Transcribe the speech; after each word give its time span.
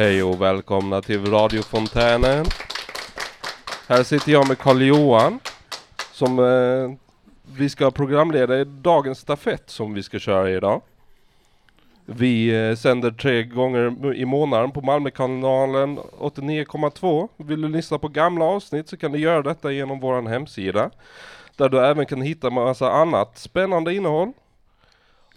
Hej 0.00 0.22
och 0.22 0.40
välkomna 0.40 1.02
till 1.02 1.26
Radio 1.26 1.62
Fontänen! 1.62 2.46
Här 3.88 4.02
sitter 4.02 4.32
jag 4.32 4.48
med 4.48 4.58
Karl 4.58 4.82
Johan 4.82 5.38
som 6.12 6.38
eh, 6.38 6.98
vi 7.56 7.68
ska 7.68 7.90
programleda 7.90 8.60
i 8.60 8.64
dagens 8.64 9.18
stafett 9.18 9.70
som 9.70 9.94
vi 9.94 10.02
ska 10.02 10.18
köra 10.18 10.50
idag. 10.50 10.82
Vi 12.06 12.68
eh, 12.68 12.76
sänder 12.76 13.10
tre 13.10 13.42
gånger 13.42 14.14
i 14.14 14.24
månaden 14.24 14.70
på 14.70 14.80
Malmökanalen 14.80 15.98
89,2. 15.98 17.28
Vill 17.36 17.60
du 17.60 17.68
lyssna 17.68 17.98
på 17.98 18.08
gamla 18.08 18.44
avsnitt 18.44 18.88
så 18.88 18.96
kan 18.96 19.12
du 19.12 19.18
göra 19.18 19.42
detta 19.42 19.72
genom 19.72 20.00
vår 20.00 20.28
hemsida. 20.28 20.90
Där 21.56 21.68
du 21.68 21.78
även 21.86 22.06
kan 22.06 22.22
hitta 22.22 22.50
massa 22.50 22.92
annat 22.92 23.38
spännande 23.38 23.94
innehåll. 23.94 24.32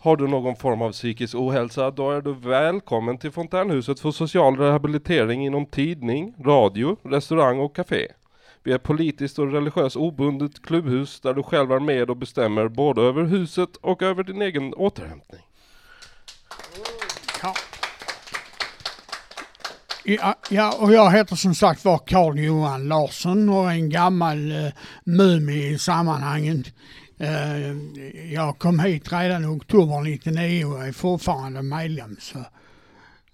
Har 0.04 0.18
du 0.18 0.28
någon 0.28 0.56
form 0.56 0.82
av 0.82 0.92
psykisk 0.92 1.36
ohälsa, 1.36 1.92
då 1.92 2.12
är 2.12 2.22
du 2.22 2.34
välkommen 2.34 3.18
till 3.18 3.32
Fontänhuset 3.32 4.00
för 4.00 4.12
social 4.12 4.58
rehabilitering 4.58 5.46
inom 5.46 5.66
tidning, 5.66 6.36
radio, 6.46 6.98
restaurang 7.04 7.60
och 7.60 7.76
café. 7.76 8.08
Vi 8.64 8.72
är 8.72 8.78
politiskt 8.78 9.40
och 9.40 9.52
religiöst 9.52 9.96
obundet 9.96 10.62
klubbhus 10.62 11.20
där 11.20 11.34
du 11.34 11.44
själv 11.44 11.72
är 11.72 11.80
med 11.80 12.10
och 12.10 12.18
bestämmer 12.18 12.68
både 12.68 13.02
över 13.02 13.24
huset 13.24 13.70
och 13.82 14.02
över 14.02 14.24
din 14.24 14.42
egen 14.42 14.74
återhämtning. 14.74 15.42
Ja. 17.44 17.54
Ja, 20.06 20.36
ja, 20.50 20.76
och 20.80 20.94
jag 20.94 21.12
heter 21.12 21.36
som 21.36 21.56
sagt 21.56 21.86
var 21.86 21.98
Carl 21.98 22.40
Johan 22.40 22.88
Larsson 22.88 23.50
och 23.50 23.72
är 23.72 23.76
en 23.76 23.90
gammal 23.90 24.52
eh, 24.52 24.58
uh, 24.58 24.72
mumie 25.04 25.68
i 25.68 25.80
sammanhanget. 25.80 26.68
Uh, 27.22 28.34
jag 28.34 28.60
kom 28.60 28.80
hit 28.80 29.12
redan 29.12 29.44
i 29.44 29.48
oktober 29.48 30.02
99 30.02 30.66
och 30.66 30.86
är 30.86 30.92
fortfarande 30.92 31.62
medlem. 31.62 32.18
Så, 32.20 32.46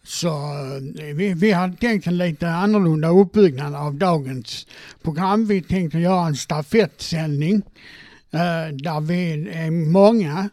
så 0.03 0.30
uh, 0.30 1.16
vi, 1.16 1.33
vi 1.33 1.52
hade 1.52 1.77
tänkt 1.77 2.08
en 2.08 2.17
lite 2.17 2.49
annorlunda 2.49 3.08
uppbyggnad 3.08 3.75
av 3.75 3.95
dagens 3.95 4.67
program. 5.02 5.45
Vi 5.45 5.61
tänkte 5.61 5.99
göra 5.99 6.27
en 6.27 6.36
stafettsändning 6.36 7.55
uh, 7.55 8.75
där 8.77 9.02
vi 9.02 9.49
är 9.49 9.71
många 9.71 10.49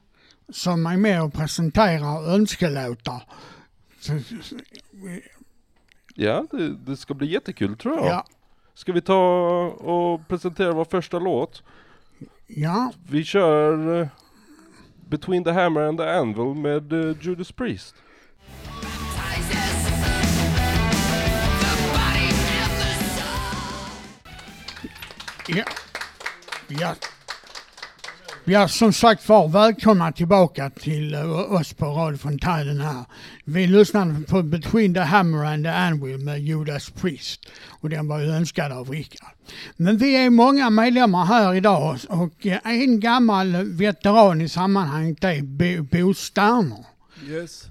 som 0.52 0.86
är 0.86 0.96
med 0.96 1.22
och 1.22 1.32
presenterar 1.32 2.34
önskelåtar. 2.34 3.22
Ja, 6.14 6.46
det, 6.50 6.76
det 6.76 6.96
ska 6.96 7.14
bli 7.14 7.32
jättekul 7.32 7.76
tror 7.76 7.96
jag. 7.96 8.06
ja, 8.06 8.26
Ska 8.74 8.92
vi 8.92 9.00
ta 9.00 9.22
och 9.68 10.28
presentera 10.28 10.72
vår 10.72 10.84
första 10.84 11.18
låt? 11.18 11.62
Ja, 12.46 12.92
Vi 13.08 13.24
kör 13.24 14.00
eh, 14.00 14.08
Between 15.08 15.44
the 15.44 15.52
Hammer 15.52 15.80
and 15.82 15.98
the 15.98 16.10
Anvil 16.10 16.54
med 16.54 16.92
eh, 16.92 17.16
Judas 17.20 17.52
Priest. 17.52 17.94
ja, 25.48 25.64
ja. 26.68 26.94
Ja, 28.48 28.68
som 28.68 28.92
sagt 28.92 29.28
var, 29.28 29.48
välkomna 29.48 30.12
tillbaka 30.12 30.70
till 30.70 31.14
uh, 31.14 31.52
oss 31.52 31.72
på 31.72 31.86
Radio 31.86 32.18
Fontänen 32.18 32.80
här. 32.80 33.04
Vi 33.44 33.66
lyssnade 33.66 34.22
på 34.28 34.42
Between 34.42 34.94
the 34.94 35.00
Hammer 35.00 35.44
and 35.44 35.64
the 35.64 35.70
Anvil 35.70 36.18
med 36.18 36.40
Judas 36.40 36.90
Priest 36.90 37.40
och 37.80 37.90
den 37.90 38.08
var 38.08 38.20
ju 38.20 38.30
önskad 38.30 38.72
av 38.72 38.90
Rickard. 38.90 39.34
Men 39.76 39.98
vi 39.98 40.16
är 40.16 40.30
många 40.30 40.70
medlemmar 40.70 41.24
här 41.24 41.54
idag 41.54 41.98
och 42.08 42.46
eh, 42.46 42.58
en 42.64 43.00
gammal 43.00 43.56
veteran 43.64 44.40
i 44.40 44.48
sammanhanget 44.48 45.24
är 45.24 45.42
Bo, 45.42 45.82
Bo 45.82 46.14
Sterner. 46.14 46.84
Yes. 47.28 47.68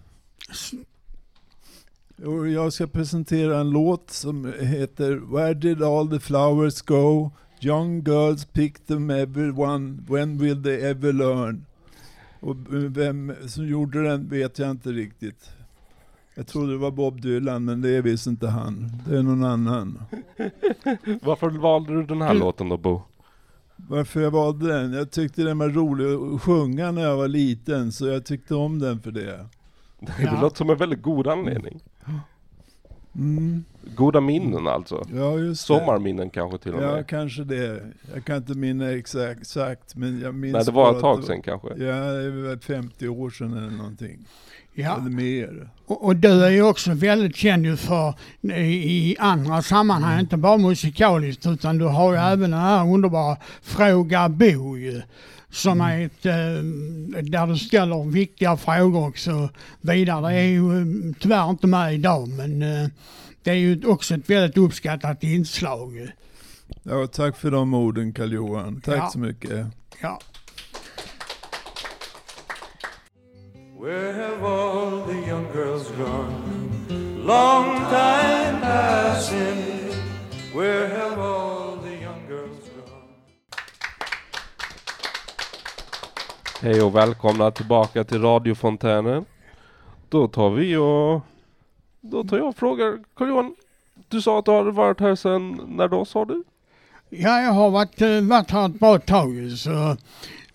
Jag 2.53 2.73
ska 2.73 2.87
presentera 2.87 3.59
en 3.59 3.69
låt 3.69 4.11
som 4.11 4.53
heter 4.59 5.35
Where 5.35 5.53
did 5.53 5.83
all 5.83 6.09
the 6.09 6.19
flowers 6.19 6.81
go? 6.81 7.31
Young 7.61 8.01
girls 8.03 8.45
pick 8.45 8.85
them 8.85 9.09
everyone, 9.09 9.97
when 10.07 10.37
will 10.37 10.63
they 10.63 10.81
ever 10.89 11.13
learn? 11.13 11.65
Och 12.39 12.55
vem 12.69 13.33
som 13.47 13.67
gjorde 13.67 14.03
den 14.03 14.29
vet 14.29 14.59
jag 14.59 14.71
inte 14.71 14.89
riktigt. 14.89 15.49
Jag 16.35 16.47
trodde 16.47 16.71
det 16.71 16.77
var 16.77 16.91
Bob 16.91 17.21
Dylan, 17.21 17.65
men 17.65 17.81
det 17.81 17.89
är 17.89 18.01
visst 18.01 18.27
inte 18.27 18.47
han. 18.47 18.91
Det 19.07 19.17
är 19.17 19.23
någon 19.23 19.43
annan. 19.43 20.01
Varför 21.21 21.49
valde 21.49 21.93
du 21.93 22.03
den 22.05 22.21
här 22.21 22.33
låten 22.33 22.69
då 22.69 22.77
Bo? 22.77 23.01
Varför 23.75 24.21
jag 24.21 24.31
valde 24.31 24.67
den? 24.67 24.93
Jag 24.93 25.11
tyckte 25.11 25.43
den 25.43 25.57
var 25.57 25.69
rolig 25.69 26.35
att 26.35 26.41
sjunga 26.41 26.91
när 26.91 27.01
jag 27.01 27.17
var 27.17 27.27
liten, 27.27 27.91
så 27.91 28.07
jag 28.07 28.25
tyckte 28.25 28.55
om 28.55 28.79
den 28.79 28.99
för 29.01 29.11
det. 29.11 29.45
Det 29.99 30.13
Ja. 30.23 30.41
låter 30.41 30.57
som 30.57 30.69
en 30.69 30.77
väldigt 30.77 31.01
god 31.01 31.27
anledning. 31.27 31.79
Mm. 33.15 33.63
Goda 33.95 34.21
minnen 34.21 34.67
alltså. 34.67 35.03
Ja. 35.13 35.55
Sommarminnen 35.55 36.29
kanske 36.29 36.57
till 36.57 36.73
och 36.73 36.83
Ja, 36.83 36.91
med. 36.95 37.07
kanske 37.07 37.43
det. 37.43 37.83
Jag 38.13 38.25
kan 38.25 38.37
inte 38.37 38.53
minna 38.53 38.91
exakt, 38.91 39.41
exakt 39.41 39.95
men 39.95 40.19
jag 40.19 40.35
minns 40.35 40.53
Nej, 40.53 40.65
det 40.65 40.71
var 40.71 40.95
ett 40.95 41.01
tag 41.01 41.23
sedan 41.23 41.41
kanske. 41.41 41.67
Ja, 41.67 41.95
det 41.95 42.29
väl 42.31 42.59
50 42.59 43.07
år 43.07 43.29
sedan 43.29 43.57
eller 43.57 43.77
någonting. 43.77 44.25
Ja. 44.75 44.97
Mer. 44.99 45.69
Och, 45.85 46.05
och 46.05 46.15
du 46.15 46.45
är 46.45 46.49
ju 46.49 46.61
också 46.61 46.93
väldigt 46.93 47.35
känd 47.35 47.79
för 47.79 48.13
i, 48.53 49.15
andra 49.19 49.61
sammanhang, 49.61 50.19
inte 50.19 50.37
bara 50.37 50.57
musikaliskt 50.57 51.45
utan 51.45 51.77
du 51.77 51.85
har 51.85 52.11
ju 52.13 52.19
även 52.19 52.51
den 52.51 52.59
här 52.59 52.87
underbara 52.93 53.37
Fråga 53.61 54.29
Bo 54.29 54.77
ju. 54.77 55.01
Som 55.49 55.81
är 55.81 56.05
ett, 56.05 56.25
eh, 56.25 56.33
där 57.23 57.47
du 57.47 57.57
ställer 57.57 58.11
viktiga 58.11 58.57
frågor 58.57 59.07
och 59.07 59.17
så 59.17 59.49
vidare. 59.81 60.27
Det 60.33 60.39
är 60.39 60.47
ju 60.47 60.79
eh, 60.81 61.15
tyvärr 61.19 61.49
inte 61.49 61.67
med 61.67 61.93
idag 61.93 62.27
men 62.27 62.61
eh, 62.61 62.87
det 63.43 63.51
är 63.51 63.55
ju 63.55 63.85
också 63.85 64.13
ett 64.15 64.29
väldigt 64.29 64.57
uppskattat 64.57 65.23
inslag. 65.23 66.07
Ja, 66.83 67.07
tack 67.07 67.37
för 67.37 67.51
de 67.51 67.73
orden 67.73 68.13
Karl 68.13 68.33
Johan. 68.33 68.81
Tack 68.81 68.97
Ja. 68.97 69.09
så 69.13 69.19
mycket. 69.19 69.65
Ja. 70.01 70.19
Where 73.85 74.13
have 74.13 74.43
all 74.43 75.05
the 75.05 75.27
young 75.27 75.45
girls 75.53 75.91
gone? 75.91 76.85
Long 77.23 77.77
time 77.77 78.61
passing. 78.61 79.91
Where 80.55 80.87
have 80.87 81.19
all 81.19 81.77
the 81.83 81.91
young 81.91 82.27
girls 82.27 82.69
gone? 82.75 83.13
Hej 86.61 86.81
och 86.81 86.95
välkomna 86.95 87.51
tillbaka 87.51 88.03
till 88.03 88.21
radiofontänen. 88.21 89.25
Då 90.09 90.27
tar 90.27 90.49
vi 90.49 90.75
och... 90.75 91.21
Då 92.01 92.23
tar 92.23 92.37
jag 92.37 92.47
och 92.47 92.55
frågar 92.55 92.99
Carl-Johan. 93.15 93.55
Du 94.07 94.21
sa 94.21 94.39
att 94.39 94.45
du 94.45 94.51
hade 94.51 94.71
varit 94.71 94.99
här 94.99 95.15
sedan, 95.15 95.61
när 95.67 95.87
då 95.87 96.05
sa 96.05 96.25
du? 96.25 96.43
Ja, 97.09 97.41
jag 97.41 97.51
har 97.51 97.69
varit, 97.69 98.01
eh, 98.01 98.21
varit 98.21 98.51
här 98.51 98.65
ett 98.65 98.79
bra 98.79 98.99
tag 98.99 99.51
så, 99.57 99.97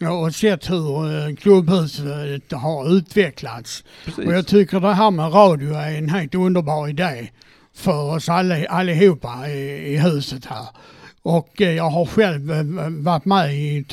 och 0.08 0.34
sett 0.34 0.70
hur 0.70 1.28
eh, 1.28 1.34
klubbhuset 1.34 2.52
har 2.52 2.96
utvecklats. 2.96 3.84
Precis. 4.04 4.26
Och 4.26 4.32
jag 4.32 4.46
tycker 4.46 4.80
det 4.80 4.94
här 4.94 5.10
med 5.10 5.34
radio 5.34 5.74
är 5.74 5.98
en 5.98 6.08
helt 6.08 6.34
underbar 6.34 6.88
idé 6.88 7.28
för 7.74 8.14
oss 8.14 8.28
allihopa 8.28 9.48
i, 9.48 9.92
i 9.94 9.98
huset 9.98 10.44
här. 10.44 10.66
Och 11.22 11.62
eh, 11.62 11.70
jag 11.70 11.90
har 11.90 12.06
själv 12.06 12.52
eh, 12.52 12.62
varit 12.88 13.24
med 13.24 13.54
i, 13.54 13.84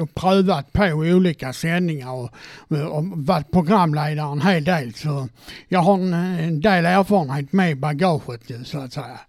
och 0.00 0.14
prövat 0.14 0.72
på 0.72 0.84
olika 0.84 1.52
sändningar 1.52 2.10
och, 2.10 2.30
och 2.68 3.04
varit 3.04 3.50
programledare 3.50 4.32
en 4.32 4.40
hel 4.40 4.64
del. 4.64 4.94
Så 4.94 5.28
jag 5.68 5.80
har 5.80 5.94
en, 5.94 6.14
en 6.14 6.60
del 6.60 6.86
erfarenhet 6.86 7.52
med 7.52 7.78
bagaget 7.78 8.40
så 8.64 8.78
att 8.78 8.92
säga. 8.92 9.20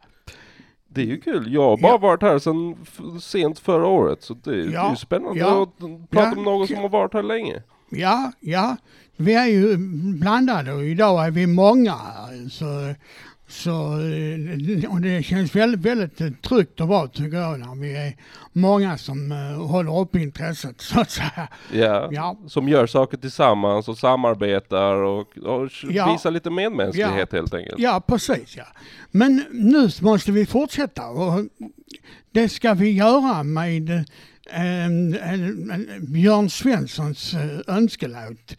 Det 0.95 1.01
är 1.01 1.05
ju 1.05 1.19
kul. 1.21 1.53
Jag 1.53 1.61
har 1.61 1.77
bara 1.77 1.91
Ja. 1.91 1.97
varit 1.97 2.21
här 2.21 2.39
sedan 2.39 2.75
sent 3.21 3.59
förra 3.59 3.87
året. 3.87 4.23
Så 4.23 4.33
det, 4.33 4.51
det 4.51 4.75
är 4.77 4.89
ju 4.89 4.95
spännande 4.95 5.39
ja, 5.39 5.63
att 5.63 6.09
prata 6.09 6.35
med 6.35 6.43
någon 6.43 6.67
som 6.67 6.77
har 6.77 6.89
varit 6.89 7.13
här 7.13 7.23
länge. 7.23 7.63
Ja, 7.89 8.31
ja. 8.39 8.77
Vi 9.17 9.33
är 9.33 9.45
ju 9.45 9.77
blandade 10.19 10.73
och 10.73 10.83
idag 10.85 11.25
är 11.25 11.31
vi 11.31 11.47
många. 11.47 11.95
Så, 12.51 12.65
så, 13.55 13.71
eh, 13.99 14.91
och 14.93 15.01
det 15.01 15.23
känns 15.23 15.55
väldigt, 15.55 15.79
väldigt 15.79 16.41
tryggt 16.41 16.81
och 16.81 16.87
bra 16.87 17.07
tycker 17.07 17.37
jag 17.37 17.59
när 17.59 17.75
vi 17.81 17.95
är 17.95 18.15
många 18.53 18.97
som 18.97 19.31
eh, 19.31 19.67
håller 19.67 19.99
upp 19.99 20.15
intresset 20.15 20.81
så 20.81 20.99
att 20.99 21.11
säga. 21.11 21.47
Ja. 21.73 22.09
Ja. 22.11 22.37
Som 22.47 22.69
gör 22.69 22.87
saker 22.87 23.17
tillsammans 23.17 23.87
och 23.87 23.97
samarbetar 23.97 24.95
och, 24.95 25.37
och 25.37 25.69
Ja. 25.89 26.11
visar 26.13 26.31
lite 26.31 26.49
medmänsklighet 26.49 27.31
helt 27.31 27.53
enkelt. 27.53 27.79
Ja, 27.79 28.01
precis 28.07 28.57
ja. 28.57 28.65
Men 29.11 29.43
nu 29.51 29.89
måste 30.01 30.31
vi 30.31 30.45
fortsätta 30.45 31.07
och 31.07 31.45
det 32.31 32.49
ska 32.49 32.73
vi 32.73 32.91
göra 32.91 33.43
med 33.43 33.89
eh, 33.89 34.89
Björn 36.01 36.49
Svenssons 36.49 37.33
eh, 37.33 37.75
önskelåt. 37.75 38.55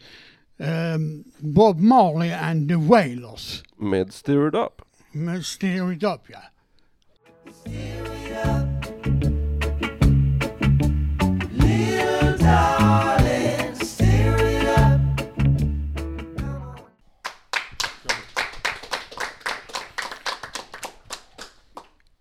Bob 1.39 1.79
Marley 1.81 2.31
and 2.33 2.69
the 2.69 2.75
Wailers. 2.75 3.63
Med 3.79 4.13
Stir 4.13 4.47
It 4.47 4.53
Up 4.53 4.81
med 5.17 5.45
Stereotopia. 5.45 6.41
It 7.65 8.03
Up 8.03 8.07
ja. 8.31 8.77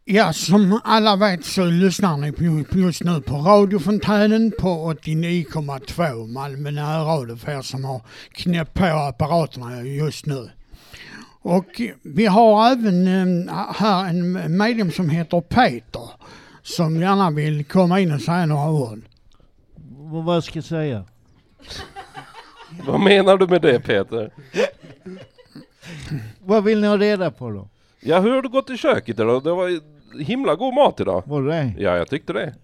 Ja, 0.09 0.33
som 0.33 0.81
alla 0.85 1.17
vet 1.17 1.45
så 1.45 1.65
lyssnar 1.65 2.17
ni 2.17 2.33
just 2.81 3.05
nu 3.05 3.21
på 3.21 3.35
radiofontänen 3.35 4.53
på 4.59 4.93
89,2 4.93 6.27
Malmö 6.27 6.71
närradio 6.71 7.37
för 7.37 7.53
er 7.53 7.63
som 7.63 7.85
har 7.85 8.01
knäppt 8.33 8.75
på 8.75 8.85
apparaterna 8.85 9.83
just 9.83 10.27
nu. 10.27 10.51
Och 11.49 11.81
vi 12.03 12.27
har 12.27 12.71
även 12.73 13.07
eh, 13.49 13.55
här 13.75 14.09
en 14.09 14.57
medlem 14.57 14.91
som 14.91 15.11
heter 15.11 15.41
Peter 15.41 16.11
som 16.63 16.97
gärna 17.01 17.31
vill 17.31 17.65
komma 17.65 18.01
in 18.01 18.13
och 18.13 18.21
säga 18.21 18.47
några 18.47 18.71
ord. 18.71 18.99
V- 19.77 20.23
Vad 20.25 20.45
ska 20.45 20.57
jag 20.59 20.65
säga? 20.65 21.05
Vad 22.87 23.01
menar 23.01 23.37
du 23.37 23.47
med 23.47 23.63
det 23.63 23.81
Peter? 23.81 24.31
Vad 26.45 26.65
vill 26.65 26.81
ni 26.81 26.87
ha 26.87 26.97
reda 26.99 27.31
på 27.31 27.51
då? 27.51 27.69
Ja, 28.01 28.21
hur 28.21 28.31
har 28.31 28.43
det 28.43 28.49
gått 28.49 28.71
i 28.71 28.77
köket 28.77 29.19
idag? 29.21 29.45
Det 29.45 29.53
var 29.53 29.81
himla 30.23 30.55
god 30.55 30.75
mat 30.75 31.01
idag. 31.01 31.23
Var 31.27 31.43
det? 31.43 31.75
Ja, 31.79 31.97
jag 31.97 32.09
tyckte 32.09 32.33
det. 32.33 32.55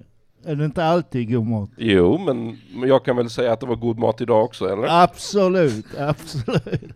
Är 0.45 0.55
det 0.57 0.65
inte 0.65 0.85
alltid 0.85 1.33
god 1.33 1.47
mat? 1.47 1.71
Jo, 1.77 2.19
men 2.19 2.59
jag 2.89 3.05
kan 3.05 3.17
väl 3.17 3.31
säga 3.31 3.53
att 3.53 3.61
det 3.61 3.67
var 3.67 3.77
god 3.77 3.99
mat 3.99 4.21
idag 4.21 4.45
också, 4.45 4.69
eller? 4.73 5.03
Absolut, 5.03 5.87
absolut. 5.99 6.93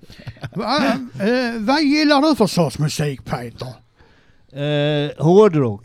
Va, 0.55 0.77
eh, 1.21 1.61
vad 1.61 1.83
gillar 1.83 2.21
du 2.23 2.37
för 2.37 2.47
sorts 2.47 2.79
musik 2.79 3.25
Peter? 3.25 3.69
Eh, 4.53 5.11
hårdrock? 5.25 5.85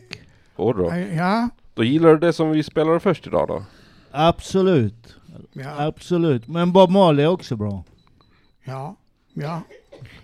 Hårdrock. 0.55 0.91
Eh, 0.93 1.17
Ja, 1.17 1.49
Då 1.73 1.83
gillar 1.83 2.09
du 2.09 2.17
det 2.17 2.33
som 2.33 2.51
vi 2.51 2.63
spelade 2.63 2.99
först 2.99 3.27
idag 3.27 3.47
då? 3.47 3.63
Absolut, 4.11 5.15
ja, 5.53 5.69
absolut. 5.85 6.47
Men 6.47 6.71
Bob 6.73 6.89
Marley 6.89 7.25
är 7.25 7.29
också 7.29 7.55
bra. 7.55 7.83
ja, 8.63 8.95
ja. 9.33 9.61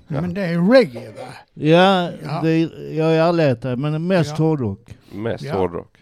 Men 0.07 0.33
det 0.33 0.41
är 0.45 0.71
reggae 0.71 1.11
va? 1.11 1.27
Ja, 1.53 2.11
Ja. 2.23 2.41
Det, 2.43 2.59
jag 2.95 3.15
är 3.15 3.21
allätare, 3.21 3.75
men 3.75 4.07
mest 4.07 4.29
Ja. 4.39 4.45
hårdrock. 4.45 4.97
Mest 5.11 5.43
Ja. 5.43 5.53
hårdrock. 5.57 5.97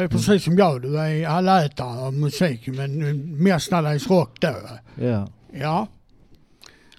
Det 0.00 0.04
är 0.04 0.08
precis 0.08 0.44
som 0.44 0.58
jag, 0.58 0.82
du 0.82 0.98
är 0.98 1.28
allätare 1.28 2.06
av 2.06 2.14
musik 2.14 2.66
men 2.66 3.02
eh, 3.08 3.14
mestadels 3.14 4.10
rock 4.10 4.40
då. 4.40 4.54
Ja. 4.94 5.28
Ja. 5.52 5.86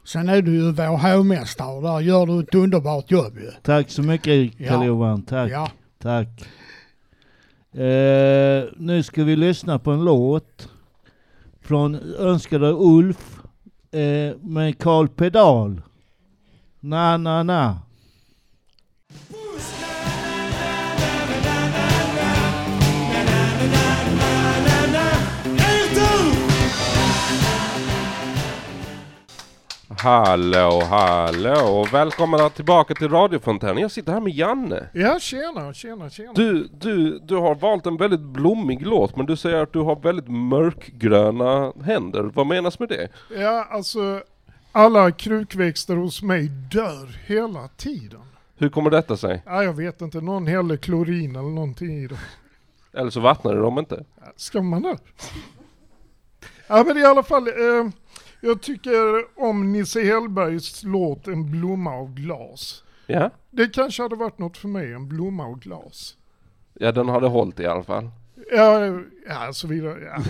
Sen 0.03 0.29
är 0.29 0.41
du 0.41 0.51
ju 0.51 0.71
vår 0.71 0.97
hovmästare 0.97 1.75
och 1.75 1.81
där 1.81 1.99
gör 1.99 2.25
du 2.25 2.39
ett 2.39 2.55
underbart 2.55 3.11
jobb 3.11 3.37
ju. 3.37 3.51
Tack 3.63 3.89
så 3.89 4.01
mycket 4.01 4.59
Ja. 4.59 4.69
Karl-Johan, 4.69 5.21
tack. 5.21 5.51
Ja. 5.51 5.71
Tack. 5.99 6.27
Eh, 7.81 8.63
nu 8.77 9.03
ska 9.03 9.23
vi 9.23 9.35
lyssna 9.35 9.79
på 9.79 9.91
en 9.91 10.03
låt 10.03 10.69
från 11.61 11.95
önskade 12.19 12.71
Ulf 12.77 13.39
eh, 13.91 14.35
med 14.41 14.79
Karl 14.79 15.07
Pedal. 15.07 15.81
Na 16.79 17.17
na 17.17 17.43
na. 17.43 17.79
Hallå, 30.03 30.81
hallå! 30.89 31.87
Välkomna 31.91 32.49
tillbaka 32.49 32.93
till 32.93 33.09
radiofontänen. 33.09 33.77
Jag 33.77 33.91
sitter 33.91 34.11
här 34.13 34.19
med 34.19 34.33
Janne. 34.33 34.89
Ja, 34.93 35.19
tjena, 35.19 35.73
tjena, 35.73 36.09
tjena. 36.09 36.33
Du, 36.33 36.69
du, 36.73 37.19
du 37.19 37.35
har 37.35 37.55
valt 37.55 37.85
en 37.85 37.97
väldigt 37.97 38.19
blommig 38.19 38.85
låt, 38.85 39.15
men 39.15 39.25
du 39.25 39.37
säger 39.37 39.57
att 39.57 39.73
du 39.73 39.79
har 39.79 39.95
väldigt 39.95 40.27
mörkgröna 40.27 41.73
händer. 41.83 42.23
Vad 42.23 42.47
menas 42.47 42.79
med 42.79 42.89
det? 42.89 43.09
Ja, 43.37 43.67
alltså 43.71 44.23
alla 44.71 45.11
krukväxter 45.11 45.95
hos 45.95 46.21
mig 46.21 46.47
dör 46.71 47.19
hela 47.25 47.67
tiden. 47.67 48.21
Hur 48.57 48.69
kommer 48.69 48.89
detta 48.89 49.17
sig? 49.17 49.43
Ja, 49.45 49.63
jag 49.63 49.73
vet 49.73 50.01
inte, 50.01 50.21
någon 50.21 50.47
häller 50.47 50.77
klorin 50.77 51.35
eller 51.35 51.49
någonting 51.49 52.03
i 52.03 52.07
dem. 52.07 52.17
Eller 52.93 53.09
så 53.09 53.19
vattnar 53.19 53.55
dem 53.55 53.79
inte? 53.79 54.03
Ska 54.35 54.61
man 54.61 54.81
det? 54.81 54.97
Ja, 56.67 56.83
men 56.87 56.97
i 56.97 57.03
alla 57.03 57.23
fall, 57.23 57.47
eh, 57.47 57.91
jag 58.41 58.61
tycker 58.61 59.25
om 59.35 59.71
Nisse 59.71 60.01
Hellbergs 60.01 60.83
låt 60.83 61.27
En 61.27 61.51
blomma 61.51 61.93
av 61.93 62.13
glas. 62.13 62.83
Ja? 63.07 63.29
Det 63.49 63.67
kanske 63.67 64.03
hade 64.03 64.15
varit 64.15 64.39
något 64.39 64.57
för 64.57 64.67
mig, 64.67 64.93
en 64.93 65.07
blomma 65.07 65.45
av 65.45 65.59
glas. 65.59 66.15
Ja, 66.73 66.91
den 66.91 67.09
hade 67.09 67.27
hållit 67.27 67.59
i 67.59 67.65
alla 67.65 67.83
fall. 67.83 68.09
Ja, 68.51 68.99
ja 69.27 69.53
så 69.53 69.67
vidare. 69.67 69.99
Ja. 70.03 70.23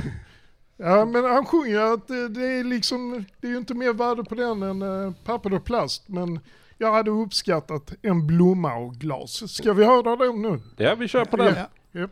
ja, 0.85 1.05
men 1.05 1.23
han 1.23 1.45
sjunger 1.45 1.93
att 1.93 2.07
det, 2.07 2.29
det 2.29 2.45
är 2.45 2.63
liksom, 2.63 3.25
det 3.39 3.47
är 3.47 3.51
ju 3.51 3.57
inte 3.57 3.73
mer 3.73 3.93
värde 3.93 4.23
på 4.23 4.35
den 4.35 4.63
än 4.63 4.81
eh, 4.81 5.13
papper 5.25 5.53
och 5.53 5.65
plast, 5.65 6.09
men 6.09 6.39
jag 6.77 6.93
hade 6.93 7.11
uppskattat 7.11 7.93
en 8.01 8.27
blomma 8.27 8.75
och 8.75 8.95
glas. 8.95 9.51
Ska 9.51 9.73
vi 9.73 9.85
höra 9.85 10.15
den 10.15 10.41
nu? 10.41 10.59
Ja, 10.77 10.95
vi 10.95 11.07
kör 11.07 11.25
på 11.25 11.37
den. 11.37 11.55
Ja. 11.91 12.07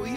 Och 0.00 0.08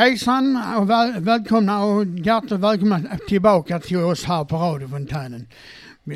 Hejsan 0.00 0.62
och 0.78 0.90
väl, 0.90 1.20
välkomna 1.20 1.84
och 1.84 2.04
hjärtligt 2.06 2.60
välkomna 2.60 3.00
tillbaka 3.28 3.80
till 3.80 3.96
oss 3.96 4.24
här 4.24 4.44
på 4.44 4.56
radiofontänen. 4.56 5.48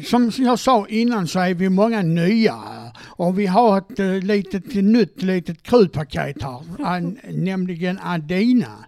Som 0.04 0.30
jag 0.38 0.58
sa 0.58 0.86
innan 0.88 1.28
så 1.28 1.40
är 1.40 1.54
vi 1.54 1.68
många 1.68 2.02
nya 2.02 2.62
och 3.06 3.38
vi 3.38 3.46
har 3.46 3.78
ett 3.78 3.98
eh, 3.98 4.06
litet 4.06 4.74
nytt 4.74 5.22
litet 5.22 5.62
krutpaket 5.62 6.42
här, 6.42 6.62
an, 6.86 7.18
nämligen 7.28 7.98
Adina. 8.02 8.84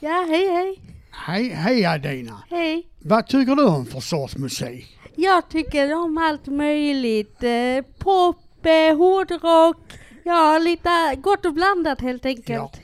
Ja, 0.00 0.26
hej 0.28 0.48
hej. 0.48 0.80
Hej, 1.10 1.48
hej 1.48 1.86
Adina. 1.86 2.42
Hej. 2.50 2.86
Vad 2.98 3.26
tycker 3.26 3.54
du 3.56 3.64
om 3.64 3.86
för 3.86 4.00
sorts 4.00 4.36
musik? 4.36 4.98
Jag 5.16 5.48
tycker 5.48 5.94
om 5.94 6.18
allt 6.18 6.46
möjligt. 6.46 7.42
Eh, 7.42 7.84
pop, 7.98 8.66
eh, 8.66 8.96
hårdrock. 8.96 9.92
Ja, 10.24 10.58
lite 10.58 10.90
gott 11.22 11.46
och 11.46 11.54
blandat 11.54 12.00
helt 12.00 12.26
enkelt. 12.26 12.80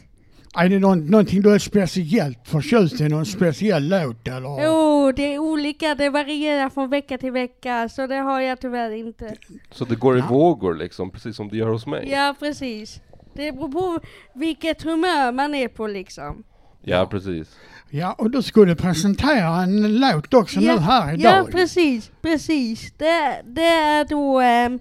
Är 0.55 0.69
det 0.69 0.79
någon, 0.79 1.07
någonting 1.07 1.43
du 1.43 1.55
är 1.55 1.59
speciellt 1.59 2.39
förtjust 2.49 3.01
i, 3.01 3.09
någon 3.09 3.27
speciell 3.27 3.89
låt 3.89 4.29
eller? 4.29 4.65
Jo, 4.65 5.13
det 5.17 5.35
är 5.35 5.39
olika. 5.39 5.95
Det 5.95 6.11
varierar 6.11 6.69
från 6.71 6.91
vecka 6.91 7.19
till 7.19 7.33
vecka, 7.33 7.89
så 7.89 8.07
det 8.07 8.15
har 8.17 8.41
jag 8.41 8.61
tyvärr 8.61 8.91
inte. 8.91 9.35
Så 9.71 9.85
det 9.85 9.95
går 9.97 10.17
i 10.17 10.21
Ja. 10.21 10.27
vågor 10.31 10.75
liksom, 10.75 11.11
precis 11.11 11.37
som 11.37 11.49
det 11.49 11.57
gör 11.57 11.69
hos 11.69 11.87
mig. 11.87 12.09
Ja, 12.11 12.35
precis. 12.39 13.01
Det 13.35 13.53
beror 13.53 13.69
på 13.69 14.01
vilket 14.35 14.83
humör 14.83 15.33
man 15.33 15.55
är 15.55 15.69
på 15.69 15.87
liksom. 15.87 16.45
Ja, 16.83 17.07
precis. 17.11 17.57
Ja, 17.91 18.13
och 18.19 18.31
du 18.31 18.43
skulle 18.43 18.75
presentera 18.77 19.63
en 19.63 20.01
låt 20.01 20.35
också 20.35 20.61
nu 20.61 20.79
här 20.79 21.15
idag. 21.15 21.33
Ja, 21.39 21.47
precis, 21.53 22.11
precis. 22.23 22.93
Det, 22.99 23.43
det 23.47 23.63
är 23.67 24.05
då 24.05 24.41
ehm, 24.41 24.79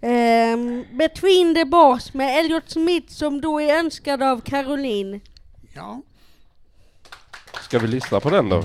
ehm, 0.00 0.84
Between 0.92 1.54
the 1.54 1.64
Bars 1.64 2.14
med 2.14 2.38
Elliot 2.38 2.70
Smith 2.70 3.12
som 3.12 3.40
då 3.40 3.60
är 3.60 3.78
önskad 3.78 4.22
av 4.22 4.40
Caroline. 4.40 5.20
Ja. 5.74 6.02
Ska 7.62 7.78
vi 7.78 7.86
lyssna 7.86 8.20
på 8.20 8.30
den 8.30 8.48
då? 8.48 8.64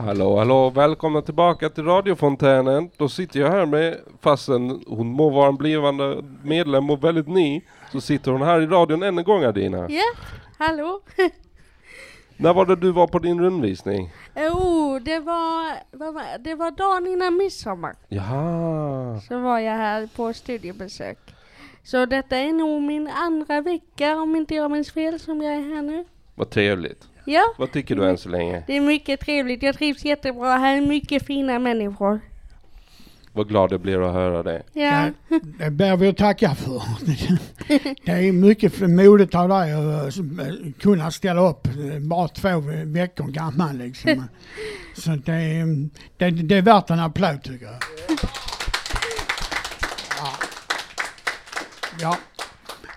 Hallå, 0.00 0.36
hallå, 0.38 0.70
välkomna 0.70 1.22
tillbaka 1.22 1.68
till 1.68 1.84
radiofontänen. 1.84 2.90
Då 2.96 3.08
sitter 3.08 3.40
jag 3.40 3.50
här 3.50 3.66
med, 3.66 3.98
fastän 4.20 4.82
hon 4.86 5.06
må 5.06 5.30
vara 5.30 5.48
en 5.48 5.56
blivande 5.56 6.24
medlem 6.42 6.90
och 6.90 7.04
väldigt 7.04 7.28
ny, 7.28 7.60
så 7.92 8.00
sitter 8.00 8.32
hon 8.32 8.42
här 8.42 8.60
i 8.60 8.66
radion 8.66 9.02
än 9.02 9.18
en 9.18 9.24
gång 9.24 9.44
Adina. 9.44 9.86
Ja, 9.90 10.02
hallå? 10.58 11.00
När 12.36 12.54
var 12.54 12.66
det 12.66 12.76
du 12.76 12.92
var 12.92 13.06
på 13.06 13.18
din 13.18 13.40
rundvisning? 13.40 14.10
Oh, 14.36 15.00
det 15.00 15.18
var, 15.18 15.74
det 16.38 16.54
var 16.54 16.70
dagen 16.70 17.06
innan 17.06 17.36
midsommar. 17.36 17.94
Jaha, 18.08 19.20
Så 19.28 19.38
var 19.38 19.58
jag 19.58 19.74
här 19.76 20.08
på 20.16 20.32
studiebesök. 20.32 21.18
Så 21.84 22.06
detta 22.06 22.36
är 22.36 22.52
nog 22.52 22.82
min 22.82 23.08
andra 23.08 23.60
vecka 23.60 24.16
om 24.16 24.36
inte 24.36 24.54
jag 24.54 24.70
minns 24.70 24.92
fel 24.92 25.20
som 25.20 25.42
jag 25.42 25.54
är 25.54 25.74
här 25.74 25.82
nu. 25.82 26.04
vad 26.34 26.50
trevligt. 26.50 27.08
Ja, 27.30 27.54
Vad 27.58 27.72
tycker 27.72 27.96
du 27.96 28.08
än 28.08 28.18
så 28.18 28.28
länge? 28.28 28.62
det 28.66 28.76
är 28.76 28.80
mycket 28.80 29.20
trevligt. 29.20 29.62
Jag 29.62 29.74
trivs 29.74 30.04
jättebra. 30.04 30.56
Här 30.56 30.76
är 30.76 30.80
mycket 30.80 31.26
fina 31.26 31.58
människor. 31.58 32.20
Vad 33.32 33.48
glad 33.48 33.72
jag 33.72 33.80
blir 33.80 34.06
att 34.08 34.12
höra 34.12 34.42
det. 34.42 34.62
Ja, 34.72 35.10
Ja, 35.28 35.38
det 35.58 35.70
ber 35.70 35.96
vi 35.96 36.08
att 36.08 36.16
tacka 36.16 36.54
för. 36.54 36.82
Det 38.04 38.12
är 38.12 38.32
mycket 38.32 38.80
modigt 38.80 39.34
av 39.34 39.48
dig 39.48 39.72
att 39.72 40.16
eh, 40.16 40.72
kunna 40.80 41.10
ställa 41.10 41.48
upp 41.48 41.66
eh, 41.66 41.98
bara 42.00 42.28
två 42.28 42.60
veckor 42.84 43.26
gammal 43.26 43.76
liksom. 43.78 44.24
Så 44.96 45.10
det 45.10 45.32
är, 45.32 45.88
det, 46.16 46.30
det 46.30 46.56
är 46.56 46.62
värt 46.62 46.90
en 46.90 47.00
applåd 47.00 47.42
tycker 47.42 47.66
jag. 47.66 47.78
Ja. 50.18 50.32
ja. 52.00 52.16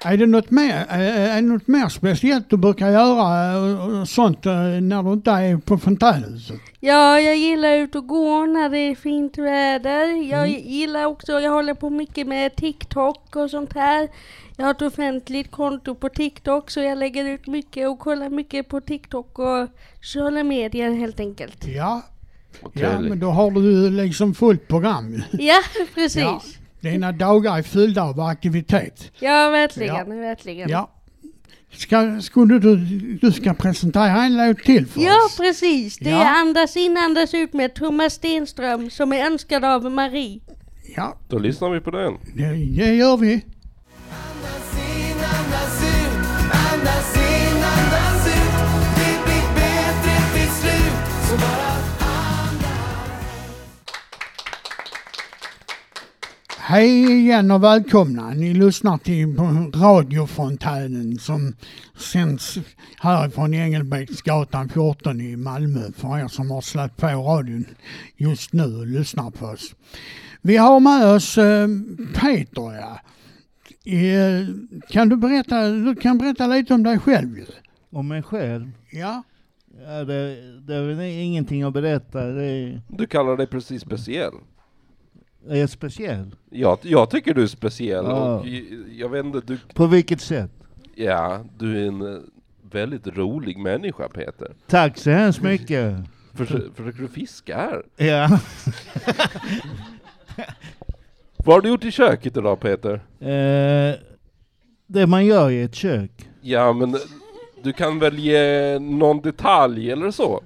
Är 0.06 0.18
det 0.18 0.26
något 0.26 0.52
mer, 0.52 0.86
är 0.90 1.36
det 1.36 1.42
något 1.42 1.68
mer 1.68 1.90
speciellt 1.90 2.50
du 2.50 2.58
brukar 2.58 2.90
göra 2.92 3.54
eh, 3.54 4.04
sånt 4.04 4.46
eh, 4.46 4.54
när 4.82 5.04
du 5.04 5.14
inte 5.14 5.32
är 5.32 5.58
på 5.58 5.78
fontänhuset? 5.78 6.60
Ja, 6.80 7.20
jag 7.20 7.36
gillar 7.38 7.76
ut 7.78 7.96
och 7.96 8.08
gå 8.08 8.46
när 8.46 8.70
det 8.70 8.78
är 8.78 8.96
fint 8.96 9.38
väder. 9.38 10.30
Jag 10.32 10.48
Mm. 10.50 10.62
gillar 10.62 11.06
också, 11.06 11.40
jag 11.40 11.52
håller 11.52 11.74
på 11.74 11.90
mycket 11.90 12.28
med 12.28 12.56
TikTok 12.56 13.36
och 13.36 13.50
sånt 13.50 13.74
här. 13.74 14.10
Jag 14.58 14.66
har 14.66 14.72
ett 14.72 14.82
offentligt 14.82 15.52
konto 15.52 15.96
på 15.96 16.10
TikTok 16.10 16.72
så 16.72 16.80
jag 16.80 16.98
lägger 16.98 17.26
ut 17.26 17.48
mycket 17.48 17.90
och 17.90 18.00
kollar 18.00 18.30
mycket 18.30 18.70
på 18.70 18.82
TikTok 18.82 19.40
och 19.40 19.68
sociala 20.02 20.44
medier 20.44 20.92
helt 20.92 21.20
enkelt. 21.20 21.66
Ja, 21.68 22.02
ja 22.74 23.00
men 23.02 23.20
då 23.20 23.28
har 23.30 23.52
du 23.52 23.90
liksom 23.90 24.34
fullt 24.34 24.68
program. 24.68 25.24
Ja, 25.32 25.56
precis. 25.96 26.22
Ja. 26.22 26.42
Ja, 26.82 26.90
Dina 26.92 27.12
dagar 27.12 27.58
är 27.58 27.62
fyllda 27.64 28.04
av 28.04 28.20
aktivitet. 28.20 29.12
verkligen, 29.22 30.20
verkligen. 30.20 30.70
Ja. 30.70 30.90
Ska, 31.74 32.22
skulle 32.22 32.60
du, 32.60 32.76
du 33.22 33.32
ska 33.32 33.54
presentera 33.54 34.24
en 34.24 34.38
låt 34.38 34.58
till 34.58 34.88
för 34.88 35.02
Ja, 35.02 35.26
oss? 35.26 35.38
precis. 35.38 35.98
Det 35.98 36.10
Ja. 36.10 36.22
är 36.24 36.42
Andas 36.42 36.78
in, 36.78 36.98
andas 36.98 37.34
ut 37.34 37.54
med 37.54 37.74
Thomas 37.74 38.14
Stenström 38.14 38.90
som 38.90 39.14
är 39.14 39.26
önskad 39.26 39.66
av 39.66 39.92
Marie. 39.92 40.40
Ja, 40.96 41.18
Då 41.30 41.40
lyssnar 41.40 41.70
vi 41.70 41.80
på 41.80 41.92
den. 41.92 42.14
det, 42.36 42.44
det 42.84 42.96
gör 42.96 43.18
vi. 43.18 43.46
Hej 56.72 57.12
igen 57.12 57.52
och 57.52 57.64
välkomna. 57.64 58.30
Ni 58.30 58.54
lyssnar 58.54 58.98
till 58.98 59.36
på 59.36 59.44
radiofontänen 59.80 61.18
som 61.18 61.56
sänds 61.98 62.58
härifrån 63.02 63.54
Engelbrektsgatan 63.54 64.70
14 64.70 65.22
i 65.22 65.36
Malmö 65.36 65.80
för 65.96 66.20
er 66.20 66.28
som 66.28 66.52
har 66.52 66.62
släppt 66.62 66.98
på 66.98 67.08
radion 67.08 67.66
just 68.18 68.54
nu 68.54 68.64
och 68.64 68.88
lyssnar 68.88 69.32
på 69.32 69.46
oss. 69.46 69.76
Vi 70.42 70.58
har 70.58 70.80
med 70.80 71.08
oss 71.08 71.38
eh, 71.38 71.68
Peter. 72.22 72.76
Ja. 72.82 73.00
Kan 74.90 75.10
du 75.10 75.18
berätta, 75.18 75.70
du 75.70 75.96
kan 75.96 76.18
berätta 76.18 76.48
lite 76.48 76.74
om 76.74 76.84
dig 76.84 77.00
själv 77.00 77.38
ju. 77.38 77.46
Om 77.90 78.08
mig 78.08 78.24
själv? 78.24 78.72
Ja. 78.92 79.24
Ja, 79.86 80.04
det, 80.04 80.38
det 80.68 80.76
är 80.76 80.82
väl 80.82 81.02
ingenting 81.02 81.64
att 81.64 81.74
berätta. 81.74 82.26
Det 82.26 82.46
är, 82.46 82.82
Du 82.88 83.08
kallar 83.08 83.38
dig 83.38 83.48
precis 83.48 83.82
speciell. 83.82 84.34
Är 85.50 85.56
jag 85.56 85.70
speciell? 85.70 86.36
Jag, 86.50 86.78
jag 86.82 87.10
tycker 87.10 87.34
du 87.34 87.44
är 87.44 87.48
speciell 87.48 88.06
Ja. 88.06 88.40
och 88.40 88.48
jag, 88.92 89.10
vet 89.10 89.26
inte, 89.26 89.42
du, 89.46 89.58
På 89.74 89.86
vilket 89.88 90.22
sätt? 90.22 90.52
ja, 90.96 91.46
du 91.58 91.84
är 91.84 91.88
en 91.88 92.02
eh, 92.16 92.20
väldigt 92.72 93.08
rolig 93.08 93.58
människa 93.58 94.08
Peter. 94.10 94.52
Tack 94.68 94.98
så 94.98 95.10
hemskt 95.10 95.42
mycket. 95.42 95.96
Försö, 96.34 96.60
försöker 96.76 97.00
du 97.02 97.08
fiska 97.08 97.58
här? 97.58 97.84
Ja. 98.08 98.40
Vad 101.46 101.56
har 101.56 101.62
du 101.62 101.70
gjort 101.70 101.84
i 101.86 101.92
köket 101.92 102.38
idag 102.38 102.60
Peter? 102.60 102.94
Eh, 103.20 103.96
det 104.88 105.08
man 105.08 105.26
gör 105.26 105.50
i 105.50 105.62
ett 105.62 105.76
kök. 105.76 106.30
Ja 106.42 106.74
men 106.74 106.98
du 107.64 107.74
kan 107.74 108.00
väl 108.00 108.20
ge 108.20 108.80
någon 108.80 109.22
detalj 109.22 109.92
eller 109.92 110.12
så? 110.12 110.44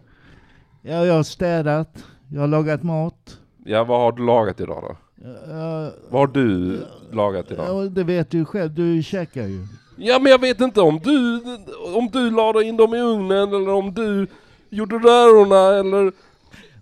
Ja, 0.81 1.05
jag 1.05 1.13
har 1.13 1.23
städat, 1.23 2.03
jag 2.31 2.41
har 2.41 2.47
lagat 2.47 2.83
mat. 2.83 3.39
Ja 3.67 3.83
vad 3.83 3.99
har 3.99 4.11
du 4.11 4.25
lagat 4.25 4.59
idag 4.59 4.83
då? 4.83 4.95
Uh, 5.27 5.89
Vad 6.09 6.21
har 6.21 6.27
du 6.27 6.77
lagat 7.11 7.51
idag? 7.51 7.65
ja, 7.67 7.89
det 7.89 8.03
vet 8.03 8.31
du 8.31 8.45
själv, 8.45 8.73
du 8.73 9.03
käkar 9.03 9.47
ju. 9.47 9.67
Ja 9.95 10.19
men 10.19 10.31
jag 10.31 10.41
vet 10.41 10.61
inte 10.61 10.81
om 10.81 10.99
du, 11.03 11.41
om 11.95 12.09
du 12.13 12.31
lade 12.31 12.63
in 12.63 12.77
dem 12.77 12.95
i 12.95 12.99
ugnen 12.99 13.53
eller 13.53 13.69
om 13.69 13.93
du 13.93 14.27
gjorde 14.69 14.95
rörorna 14.95 15.79
eller, 15.79 16.11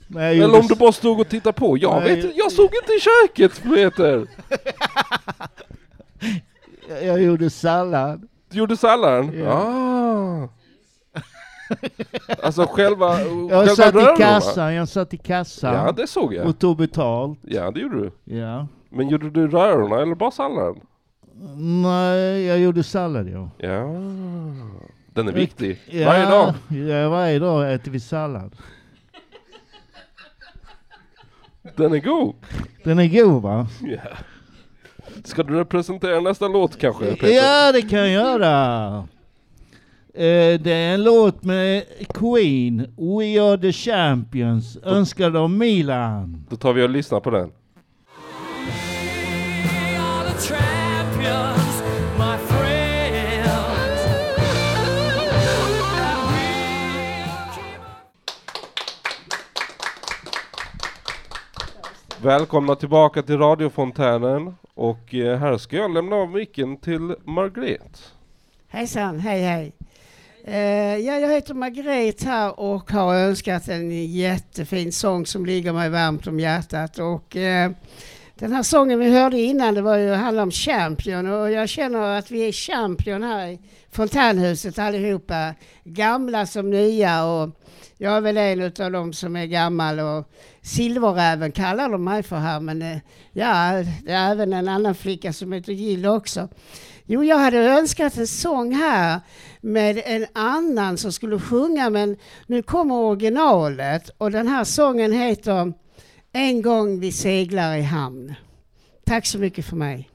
jag 0.08 0.38
eller 0.38 0.60
om 0.60 0.68
du 0.68 0.76
bara 0.76 0.92
stod 0.92 1.20
och 1.20 1.30
tittade 1.30 1.54
på. 1.54 1.78
Jag 1.78 2.04
Nej. 2.04 2.16
vet 2.16 2.36
jag 2.36 2.52
såg 2.52 2.70
inte 2.82 2.94
i 2.94 3.00
köket 3.00 3.64
Peter! 3.64 4.28
Jag, 6.90 7.06
jag 7.06 7.22
gjorde 7.22 7.50
sallad. 7.50 8.28
Du 8.50 8.58
gjorde 8.58 8.78
salladen? 8.78 9.40
Ja. 9.40 9.52
Ah. 9.52 10.50
Alltså 12.44 12.66
själva, 12.66 13.20
Jag 13.22 13.50
själva 13.50 13.68
satt 13.76 13.96
i 13.96 13.98
rörorna? 13.98 14.18
kassan, 14.18 14.74
jag 14.74 14.90
satt 14.90 15.14
i 15.14 15.18
kassan 15.18 15.74
Ja 15.74 15.92
det 15.92 16.08
såg 16.08 16.34
jag. 16.34 16.48
och 16.48 16.60
tog 16.60 16.78
betalt. 16.78 17.40
Ja 17.42 17.72
det 17.72 17.80
gjorde 17.80 17.98
du. 18.02 18.36
Ja. 18.38 18.68
Men 18.90 19.10
gjorde 19.10 19.30
du 19.30 19.48
rörorna 19.48 20.02
eller 20.02 20.16
bara 20.16 20.32
salladen? 20.32 20.82
Nej, 21.82 22.44
jag 22.46 22.60
gjorde 22.60 22.84
sallad 22.84 23.30
ja. 23.30 23.50
Ja. 23.58 23.84
Den 25.14 25.28
är 25.28 25.32
viktig. 25.32 25.80
ja 25.92 26.06
Varje 26.08 26.26
dag. 26.26 26.54
Ja, 26.90 27.10
varje 27.10 27.40
dag 27.40 27.74
äter 27.74 27.92
vi 27.92 28.00
sallad. 28.00 28.56
Den 31.76 31.94
är 31.94 32.00
god. 32.00 32.36
Den 32.84 33.00
är 33.00 33.08
god 33.24 33.42
va? 33.42 33.68
Ja. 33.82 34.00
Ska 35.24 35.44
du 35.44 35.66
presentera 35.66 36.20
nästa 36.20 36.48
låt 36.48 36.78
kanske 36.80 37.06
Peter? 37.06 37.28
Ja, 37.28 37.72
det 37.72 37.82
kan 37.82 38.00
jag 38.00 38.10
göra. 38.10 39.08
Eh, 40.16 40.60
det 40.60 40.72
är 40.74 40.94
en 40.94 41.04
låt 41.04 41.44
med 41.44 41.84
Queen, 42.14 42.78
We 42.98 43.42
Are 43.42 43.58
The 43.58 43.72
Champions, 43.72 44.78
önskad 44.84 45.36
av 45.36 45.50
Milan. 45.50 46.46
Då 46.50 46.56
tar 46.56 46.74
vi 46.74 46.84
och 46.84 46.90
lyssnar 46.90 47.20
på 47.20 47.30
den. 47.30 47.52
Välkomna 62.24 62.76
tillbaka 62.76 63.22
till 63.22 63.38
radiofontänen 63.38 64.56
och 64.74 65.16
eh, 65.16 65.38
här 65.40 65.58
ska 65.58 65.76
jag 65.76 65.94
lämna 65.94 66.16
av 66.16 66.30
micken 66.30 66.78
till 66.78 67.16
Margret. 67.24 68.14
Hejsan, 68.68 69.20
hej 69.20 69.42
hej. 69.42 69.74
Eh, 70.46 70.98
ja, 70.98 71.20
jag 71.20 71.30
heter 71.30 71.54
Margret 71.54 72.24
här 72.24 72.60
och 72.60 72.92
har 72.92 73.16
önskat 73.16 73.68
en 73.68 74.06
jättefin 74.12 74.92
sång 74.92 75.26
som 75.26 75.46
ligger 75.46 75.74
mig 75.74 75.90
varmt 75.90 76.28
om 76.28 76.40
hjärtat. 76.40 77.00
Och, 77.00 77.36
eh, 77.36 77.72
den 78.36 78.52
här 78.52 78.64
sången 78.64 79.00
vi 79.00 79.10
hörde 79.10 79.38
innan 79.38 79.74
det 79.74 79.82
var 79.82 79.98
ju, 79.98 80.14
handlade 80.14 80.44
om 80.44 80.52
Champion 80.52 81.28
och 81.28 81.52
jag 81.52 81.70
känner 81.70 82.18
att 82.18 82.32
vi 82.32 82.48
är 82.48 82.52
Champion 82.52 83.24
här 83.24 83.48
i 83.48 83.60
Fontänhuset 83.92 84.80
allihopa. 84.80 85.54
Gamla 85.84 86.46
som 86.46 86.70
nya 86.70 87.26
och 87.26 87.50
jag 88.04 88.18
är 88.18 88.22
väl 88.22 88.38
en 88.38 88.86
av 88.86 88.92
dem 88.92 89.14
som 89.14 89.36
är 89.36 89.46
gammal 89.46 90.00
och 90.00 90.30
Silverräven 90.62 91.52
kallar 91.52 91.90
de 91.90 92.04
mig 92.04 92.24
för 92.24 92.36
här 92.36 92.60
men 92.60 92.82
eh, 92.82 92.98
ja, 93.32 93.84
det 94.04 94.12
är 94.12 94.32
även 94.32 94.54
en 94.54 94.68
annan 94.68 94.96
flicka 94.96 95.34
som 95.34 95.52
heter 95.52 95.74
Jill 95.74 96.06
också. 96.06 96.50
Jo, 97.06 97.24
jag 97.24 97.38
hade 97.38 97.58
önskat 97.58 98.18
en 98.18 98.28
sång 98.28 98.74
här 98.74 99.20
med 99.62 100.02
en 100.06 100.26
annan 100.34 100.98
som 100.98 101.12
skulle 101.12 101.40
sjunga 101.40 101.90
men 101.90 102.18
nu 102.48 102.62
kommer 102.62 102.96
originalet 102.96 104.10
och 104.18 104.32
den 104.32 104.48
här 104.48 104.64
sången 104.64 105.12
heter 105.12 105.74
En 106.34 106.62
gång 106.62 107.00
vi 107.00 107.12
seglar 107.12 107.78
i 107.78 107.82
hamn. 107.82 108.34
Tack 109.06 109.26
så 109.26 109.38
mycket 109.38 109.66
för 109.66 109.76
mig. 109.76 110.10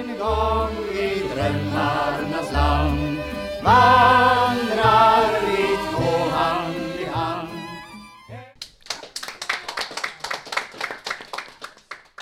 En 0.00 0.18
gång 0.18 0.94
i 0.94 1.22
drömmarnas 1.34 2.52
land 2.52 3.18
var 3.64 4.37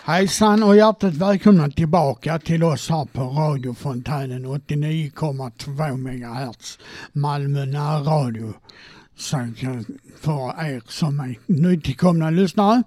Hejsan 0.06 0.62
och 0.62 0.76
hjärtligt 0.76 1.14
välkomna 1.14 1.70
tillbaka 1.70 2.38
till 2.38 2.64
oss 2.64 2.90
här 2.90 3.04
på 3.04 3.22
radiofontänen 3.22 4.46
89,2 4.46 5.96
MHz 5.96 6.78
Malmö 7.12 7.64
närradio. 7.64 8.54
För 10.20 10.64
er 10.66 10.82
som 10.88 11.20
är 11.20 11.38
nytillkomna 11.46 12.30
lyssnare. 12.30 12.82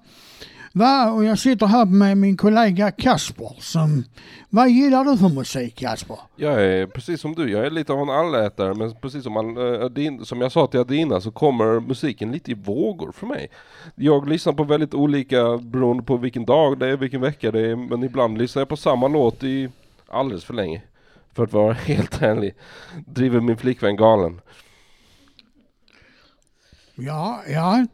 Va? 0.74 1.12
Och 1.12 1.24
jag 1.24 1.40
sitter 1.40 1.66
här 1.66 1.86
med 1.86 2.18
min 2.18 2.38
kollega 2.38 2.92
Kasper 2.92 3.56
som, 3.60 4.04
vad 4.50 4.70
gillar 4.70 5.04
du 5.04 5.18
för 5.18 5.30
musik 5.30 5.76
Kasper? 5.76 6.18
Jag 6.36 6.64
är 6.64 6.88
precis 6.88 7.22
som 7.22 7.36
du, 7.36 7.52
jag 7.52 7.66
är 7.66 7.70
lite 7.70 7.94
av 7.94 8.00
en 8.00 8.10
allätare 8.10 8.74
men 8.74 8.96
precis 8.96 9.24
som, 9.24 9.58
eh, 9.58 9.86
Adin, 9.86 10.26
som 10.26 10.42
jag 10.42 10.52
sa 10.52 10.68
till 10.68 10.80
Adina 10.80 11.22
så 11.22 11.32
kommer 11.32 11.80
musiken 11.80 12.32
lite 12.32 12.52
i 12.52 12.54
vågor 12.54 13.12
för 13.12 13.28
mig. 13.28 13.48
Jag 13.96 14.30
lyssnar 14.30 14.54
på 14.54 14.64
väldigt 14.64 14.94
olika 14.94 15.58
beroende 15.58 16.04
på 16.04 16.18
vilken 16.18 16.46
dag 16.46 16.80
det 16.80 16.88
är, 16.88 16.98
vilken 16.98 17.22
vecka 17.22 17.52
det 17.52 17.72
är 17.72 17.76
men 17.76 18.04
ibland 18.04 18.38
lyssnar 18.38 18.62
jag 18.62 18.70
på 18.70 18.78
samma 18.78 19.08
låt 19.08 19.44
i 19.44 19.70
alldeles 20.08 20.44
för 20.44 20.54
länge. 20.54 20.82
För 21.34 21.44
att 21.44 21.54
vara 21.54 21.74
helt 21.88 22.22
ärlig. 22.22 22.56
Driver 23.06 23.40
min 23.40 23.58
flickvän 23.58 23.96
galen. 23.96 24.42
Ja, 26.96 27.42
ja. 27.48 27.86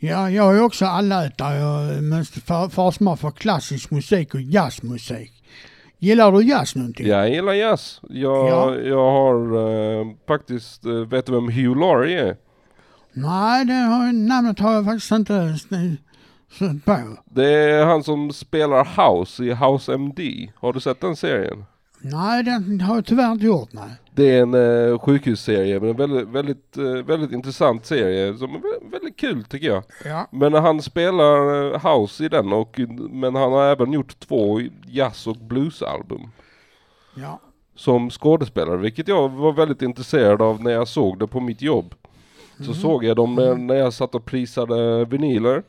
Ja, 0.00 0.30
jag 0.30 0.56
är 0.56 0.62
också 0.62 0.84
allätare 0.86 2.00
mest 2.00 2.42
för, 2.42 2.68
försmak 2.68 3.18
för 3.20 3.30
klassisk 3.30 3.90
musik 3.90 4.34
och 4.34 4.40
jazzmusik. 4.40 5.32
Gillar 5.98 6.32
du 6.32 6.42
jazz 6.42 6.76
någonting? 6.76 7.06
Jag 7.06 7.30
gillar 7.30 7.52
jazz. 7.52 8.00
Jag, 8.08 8.48
Ja. 8.48 8.74
jag 8.74 9.10
har 9.10 9.34
eh, 10.00 10.06
faktiskt, 10.28 10.84
eh, 10.84 10.92
vet 10.92 11.26
du 11.26 11.32
vem 11.32 11.48
Hugh 11.48 11.80
Laurie 11.80 12.20
är? 12.28 12.36
Nej, 13.12 13.64
det 13.64 13.72
har, 13.74 14.12
namnet 14.12 14.58
har 14.58 14.74
jag 14.74 14.84
faktiskt 14.84 15.12
inte 15.12 15.58
sett 16.58 16.84
på. 16.84 17.16
Det 17.24 17.50
är 17.50 17.84
han 17.84 18.04
som 18.04 18.32
spelar 18.32 18.84
House 18.84 19.44
i 19.44 19.54
House 19.54 19.94
MD. 19.94 20.50
Har 20.54 20.72
du 20.72 20.80
sett 20.80 21.00
den 21.00 21.16
serien? 21.16 21.64
Nej, 22.00 22.42
det 22.42 22.84
har 22.84 22.94
jag 22.94 23.06
tyvärr 23.06 23.32
inte 23.32 23.46
gjort. 23.46 23.72
Nej. 23.72 23.90
Det 24.18 24.34
är 24.34 24.42
en 24.42 24.54
eh, 24.90 24.98
sjukhusserie, 24.98 25.80
men 25.80 25.88
en 25.90 25.96
väldigt, 25.96 26.28
väldigt, 26.28 26.76
eh, 26.76 26.84
väldigt 26.84 27.32
intressant 27.32 27.86
serie 27.86 28.34
som 28.36 28.54
är 28.54 28.58
vä- 28.58 28.90
väldigt 28.90 29.16
kul 29.16 29.44
tycker 29.44 29.66
jag. 29.66 29.82
Ja. 30.04 30.28
Men 30.32 30.54
han 30.54 30.82
spelar 30.82 31.64
eh, 31.74 31.86
house 32.00 32.24
i 32.24 32.28
den 32.28 32.52
och, 32.52 32.80
men 33.10 33.34
han 33.34 33.52
har 33.52 33.64
även 33.64 33.92
gjort 33.92 34.20
två 34.20 34.60
jazz 34.86 35.26
och 35.26 35.36
bluesalbum 35.36 36.30
Ja. 37.14 37.40
som 37.74 38.10
skådespelare, 38.10 38.76
vilket 38.76 39.08
jag 39.08 39.28
var 39.28 39.52
väldigt 39.52 39.82
intresserad 39.82 40.42
av 40.42 40.62
när 40.62 40.70
jag 40.70 40.88
såg 40.88 41.18
det 41.18 41.26
på 41.26 41.40
mitt 41.40 41.62
jobb. 41.62 41.94
Så 42.66 42.74
såg 42.74 43.04
jag 43.04 43.16
dem 43.16 43.34
när, 43.34 43.54
när 43.54 43.74
jag 43.74 43.92
satt 43.92 44.14
och 44.14 44.24
prisade 44.24 45.04
vinyler. 45.04 45.62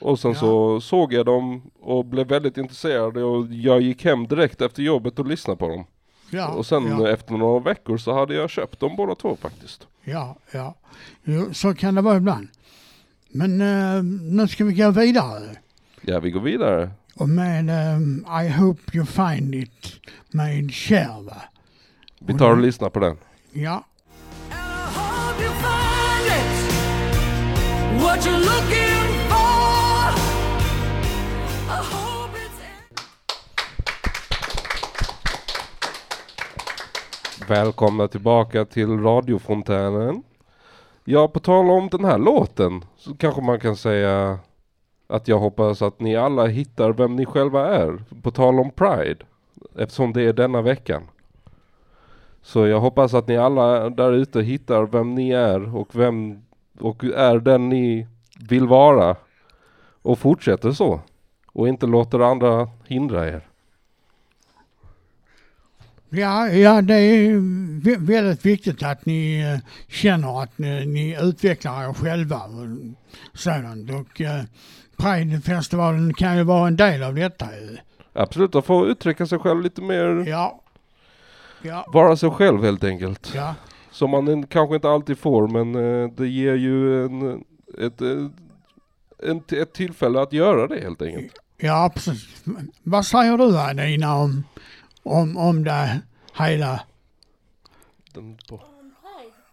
Och 0.00 0.18
sen 0.18 0.30
Ja. 0.32 0.38
så 0.38 0.80
såg 0.80 1.12
jag 1.12 1.26
dem 1.26 1.62
och 1.80 2.04
blev 2.04 2.28
väldigt 2.28 2.58
intresserad 2.58 3.16
och 3.16 3.46
jag 3.50 3.80
gick 3.80 4.04
hem 4.04 4.26
direkt 4.26 4.60
efter 4.62 4.82
jobbet 4.82 5.18
och 5.18 5.26
lyssnade 5.26 5.58
på 5.58 5.68
dem. 5.68 5.84
Ja, 6.30 6.48
och 6.48 6.66
sen 6.66 6.86
ja, 6.86 7.08
efter 7.08 7.34
några 7.34 7.60
veckor 7.60 7.96
så 7.98 8.12
hade 8.14 8.34
jag 8.34 8.50
köpt 8.50 8.80
dem 8.80 8.96
båda 8.96 9.14
två 9.14 9.36
faktiskt. 9.36 9.86
ja, 10.04 10.36
ja. 10.50 10.74
Jo, 11.24 11.54
så 11.54 11.74
kan 11.74 11.94
det 11.94 12.00
vara 12.00 12.16
ibland. 12.16 12.48
Men 13.28 13.60
eh, 13.60 14.02
nu 14.32 14.48
ska 14.48 14.64
vi 14.64 14.74
gå 14.74 14.90
vidare. 14.90 15.56
Ja, 16.00 16.20
vi 16.20 16.30
går 16.30 16.40
vidare. 16.40 16.90
Och 17.14 17.28
med 17.28 17.70
eh, 17.70 17.98
I 18.46 18.48
hope 18.48 18.96
you 18.96 19.06
find 19.06 19.54
it 19.54 20.00
med 20.30 20.74
Cher 20.74 21.22
va? 21.22 21.42
Vi 22.18 22.38
tar 22.38 22.50
och 22.50 22.58
lyssnar 22.58 22.90
på 22.90 22.98
den. 22.98 23.16
Ja. 23.52 23.84
hope 24.50 25.42
you 25.42 25.52
find 25.52 26.26
it. 26.26 26.72
What 28.02 28.26
you're 28.26 28.38
looking 28.38 28.95
Välkomna 37.48 38.08
tillbaka 38.08 38.64
till 38.64 39.00
radiofontänen. 39.00 40.22
Ja, 41.04 41.28
på 41.28 41.40
tal 41.40 41.70
om 41.70 41.88
den 41.88 42.04
här 42.04 42.18
låten 42.18 42.84
så 42.96 43.16
kanske 43.16 43.40
man 43.40 43.60
kan 43.60 43.76
säga 43.76 44.38
att 45.06 45.28
jag 45.28 45.38
hoppas 45.38 45.82
att 45.82 46.00
ni 46.00 46.16
alla 46.16 46.46
hittar 46.46 46.92
vem 46.92 47.16
ni 47.16 47.26
själva 47.26 47.66
är. 47.66 48.04
På 48.22 48.30
tal 48.30 48.60
om 48.60 48.70
Pride. 48.70 49.24
Eftersom 49.78 50.12
det 50.12 50.22
är 50.22 50.32
denna 50.32 50.62
veckan. 50.62 51.02
Så 52.42 52.66
jag 52.66 52.80
hoppas 52.80 53.14
att 53.14 53.28
ni 53.28 53.36
alla 53.36 53.90
där 53.90 54.12
ute 54.12 54.40
hittar 54.40 54.86
vem 54.86 55.14
ni 55.14 55.30
är 55.30 55.76
och 55.76 55.88
vem 55.96 56.42
och 56.80 57.04
är 57.04 57.38
den 57.38 57.68
ni 57.68 58.06
vill 58.48 58.66
vara. 58.66 59.16
Och 60.02 60.18
fortsätter 60.18 60.72
så. 60.72 61.00
Och 61.52 61.68
inte 61.68 61.86
låter 61.86 62.20
andra 62.20 62.68
hindra 62.86 63.28
er. 63.28 63.45
Ja, 66.10 66.48
ja, 66.48 66.82
det 66.82 66.94
är 66.94 67.30
vä- 67.80 68.06
väldigt 68.06 68.46
viktigt 68.46 68.82
att 68.82 69.06
ni 69.06 69.40
eh, 69.40 69.58
känner 69.88 70.42
att 70.42 70.58
ni, 70.58 70.86
ni 70.86 71.16
utvecklar 71.22 71.88
er 71.88 71.92
själva 71.92 72.36
och 72.36 72.68
sådant. 73.38 73.90
Och 73.90 74.20
eh, 74.20 74.42
Pridefestivalen 74.96 76.14
kan 76.14 76.36
ju 76.36 76.42
vara 76.42 76.66
en 76.68 76.76
del 76.76 77.02
av 77.02 77.14
detta 77.14 77.46
ju. 77.60 77.76
Absolut, 78.12 78.54
att 78.54 78.66
få 78.66 78.86
uttrycka 78.86 79.26
sig 79.26 79.38
själv 79.38 79.62
lite 79.62 79.82
mer. 79.82 80.24
Ja. 80.28 80.62
Ja, 81.62 81.86
Vara 81.92 82.16
sig 82.16 82.30
själv 82.30 82.62
helt 82.64 82.84
enkelt. 82.84 83.32
ja, 83.34 83.54
Som 83.90 84.10
man 84.10 84.46
kanske 84.46 84.74
inte 84.74 84.88
alltid 84.90 85.18
får 85.18 85.48
men 85.48 85.74
eh, 86.02 86.10
det 86.16 86.28
ger 86.28 86.54
ju 86.54 87.04
en, 87.04 87.44
ett, 87.78 88.00
en, 89.22 89.42
ett 89.60 89.72
tillfälle 89.72 90.20
att 90.20 90.32
göra 90.32 90.66
det 90.66 90.80
helt 90.80 91.02
enkelt. 91.02 91.32
ja 91.58 91.90
precis. 91.94 92.44
Vad 92.82 93.06
säger 93.06 93.38
du 93.38 93.58
Adina 93.58 94.14
om, 94.16 94.44
om, 95.06 95.36
om 95.36 95.64
det 95.64 96.00
hela? 96.38 96.80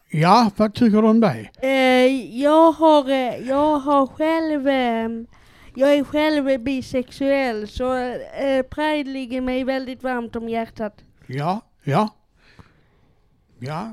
Ja, 0.09 0.51
vad 0.57 0.73
tycker 0.73 1.01
du 1.01 1.07
om 1.07 1.19
det? 1.19 1.49
Eh, 1.61 2.39
jag 2.41 2.71
har, 2.71 3.09
eh, 3.09 3.47
jag 3.47 3.77
har 3.77 4.07
själv, 4.07 4.67
eh, 4.67 5.09
jag 5.75 5.93
är 5.93 6.03
själv 6.03 6.63
bisexuell 6.63 7.67
så 7.67 7.95
eh, 7.97 8.63
Pride 8.69 9.09
ligger 9.09 9.41
mig 9.41 9.63
väldigt 9.63 10.03
varmt 10.03 10.35
om 10.35 10.49
hjärtat. 10.49 10.93
Ja, 11.27 11.61
ja. 11.83 12.09
Ja, 13.59 13.91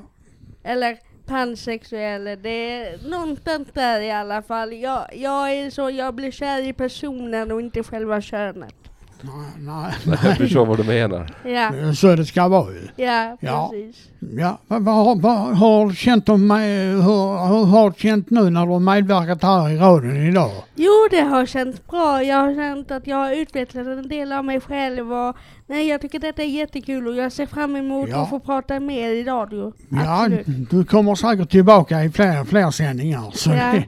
Eller 0.62 0.98
pansexuell, 1.26 2.24
det 2.24 2.48
är 2.48 3.08
någonstans 3.10 3.68
där 3.72 4.00
i 4.00 4.10
alla 4.10 4.42
fall. 4.42 4.72
Jag, 4.72 5.16
jag 5.16 5.52
är 5.52 5.70
så, 5.70 5.90
jag 5.90 6.14
blir 6.14 6.30
kär 6.30 6.68
i 6.68 6.72
personen 6.72 7.52
och 7.52 7.60
inte 7.60 7.82
själva 7.82 8.20
könet. 8.20 8.89
Nej, 9.22 9.92
nej. 10.06 10.18
Jag 10.24 10.36
förstår 10.36 10.66
vad 10.66 10.76
du 10.76 10.84
menar. 10.84 11.34
Ja, 11.44 11.94
Så 11.94 12.16
det 12.16 12.24
ska 12.24 12.48
vara 12.48 12.72
ju. 12.72 12.88
ja, 13.04 13.36
Ja. 13.40 13.70
precis. 13.72 14.06
Ja, 14.38 14.58
vad, 14.66 14.82
vad, 14.84 15.20
vad 15.22 15.56
har 15.56 15.86
du 15.88 15.94
känt 15.94 16.28
om 16.28 16.46
mig, 16.46 16.86
hur, 16.86 17.48
hur 17.48 17.64
har 17.64 17.90
du 17.90 17.96
känt 17.98 18.30
nu 18.30 18.50
när 18.50 18.66
du 18.66 18.72
har 18.72 18.78
medverkat 18.80 19.42
här 19.42 19.70
i 19.70 19.76
radion 19.76 20.16
idag? 20.16 20.50
Jo, 20.74 20.90
det 21.10 21.20
har 21.20 21.46
känts 21.46 21.86
bra. 21.86 22.22
Jag 22.22 22.36
har 22.36 22.54
känt 22.54 22.90
att 22.90 23.06
jag 23.06 23.16
har 23.16 23.32
utvecklat 23.32 23.86
en 23.86 24.08
del 24.08 24.32
av 24.32 24.44
mig 24.44 24.60
själv 24.60 25.12
och 25.12 25.36
nej, 25.66 25.88
jag 25.88 26.00
tycker 26.00 26.18
detta 26.18 26.42
är 26.42 26.46
jättekul 26.46 27.06
och 27.08 27.14
jag 27.16 27.32
ser 27.32 27.46
fram 27.46 27.76
emot 27.76 28.08
Ja. 28.08 28.22
att 28.22 28.30
få 28.30 28.40
prata 28.40 28.80
mer 28.80 29.10
i 29.10 29.24
radio. 29.24 29.72
Ja, 29.88 30.22
Absolut. 30.22 30.46
du 30.70 30.84
kommer 30.84 31.14
säkert 31.14 31.50
tillbaka 31.50 32.04
i 32.04 32.10
fler, 32.10 32.44
fler 32.44 32.70
sändningar. 32.70 33.30
Så 33.34 33.50
Ja. 33.50 33.56
det, 33.72 33.84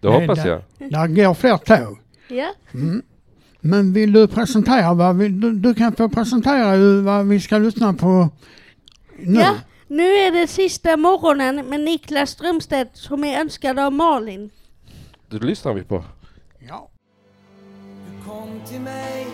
Det 0.00 0.08
hoppas 0.08 0.44
jag. 0.44 0.60
där 0.78 1.06
går 1.06 1.34
fler 1.34 1.56
tåg. 1.56 1.98
Ja. 2.28 2.48
Mm. 2.74 3.02
Men 3.64 3.92
vill 3.92 4.12
du 4.12 4.28
presentera, 4.28 4.94
vad 4.94 5.16
vill, 5.16 5.40
du, 5.40 5.52
du 5.52 5.74
kan 5.74 5.92
få 5.92 6.08
presentera 6.08 7.02
vad 7.02 7.26
vi 7.26 7.40
ska 7.40 7.58
lyssna 7.58 7.92
på 7.92 8.28
nu. 9.18 9.40
ja, 9.40 9.54
nu 9.88 10.02
är 10.02 10.32
det 10.32 10.46
sista 10.46 10.96
morgonen 10.96 11.56
med 11.56 11.80
Niklas 11.80 12.30
Strömstedt 12.30 12.96
som 12.96 13.24
är 13.24 13.40
önskad 13.40 13.78
av 13.78 13.92
Malin. 13.92 14.50
Det 15.30 15.38
lyssnar 15.38 15.74
vi 15.74 15.82
på. 15.82 16.04
Ja. 16.68 16.90
Du 18.06 18.30
kom 18.30 18.60
till 18.66 18.80
mig 18.80 19.26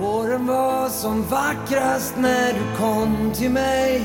Våren 0.00 0.46
var 0.46 0.88
som 0.88 1.22
vackrast 1.22 2.14
när 2.18 2.52
du 2.52 2.76
kom 2.78 3.32
till 3.34 3.50
mig 3.50 4.02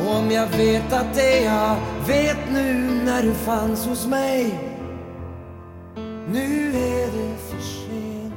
Och 0.00 0.16
om 0.16 0.30
jag 0.30 0.46
vet 0.46 0.92
att 0.92 1.14
det 1.14 1.40
jag 1.42 1.76
vet 2.06 2.38
nu 2.52 2.74
när 3.04 3.22
du 3.22 3.34
fanns 3.34 3.86
hos 3.86 4.06
mig 4.06 4.69
Nu 6.32 6.68
är 6.68 7.06
det 7.06 7.36
för 7.36 7.58
sent 7.60 8.34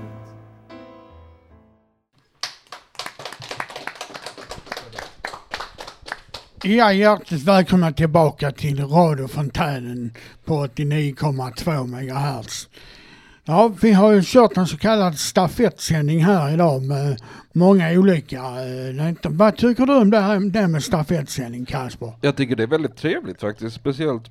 Ja, 6.63 6.93
hjärtligt 6.93 7.43
välkomna 7.43 7.91
tillbaka 7.91 8.51
till 8.51 8.87
radiofontänen 8.87 10.13
på 10.45 10.65
89,2 10.67 11.87
MHz. 11.87 12.69
Ja, 13.45 13.71
vi 13.81 13.91
har 13.91 14.11
ju 14.11 14.21
kört 14.23 14.57
en 14.57 14.67
så 14.67 14.77
kallad 14.77 15.17
stafettsändning 15.19 16.23
här 16.25 16.53
idag 16.53 16.81
med 16.83 17.17
många 17.53 17.91
olika. 17.91 18.37
eh, 18.37 19.13
Vad 19.23 19.57
tycker 19.57 19.85
du 19.85 19.95
om 19.95 20.09
det, 20.09 20.19
här, 20.19 20.39
det 20.39 20.67
med 20.67 20.83
stafettsändning 20.83 21.65
Kasper? 21.65 22.13
Jag 22.21 22.35
tycker 22.37 22.55
det 22.55 22.63
är 22.63 22.67
väldigt 22.67 22.97
trevligt 22.97 23.41
faktiskt. 23.41 23.75
Speciellt 23.75 24.23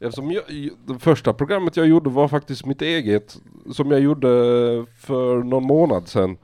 eftersom 0.00 0.30
jag, 0.30 0.42
det 0.86 0.98
första 0.98 1.32
programmet 1.32 1.76
jag 1.76 1.86
gjorde 1.86 2.10
var 2.10 2.28
faktiskt 2.28 2.66
mitt 2.66 2.82
eget. 2.82 3.36
Som 3.72 3.90
jag 3.90 4.00
gjorde 4.00 4.28
för 5.00 5.42
någon 5.42 5.64
månad 5.64 6.08
sedan. 6.08 6.36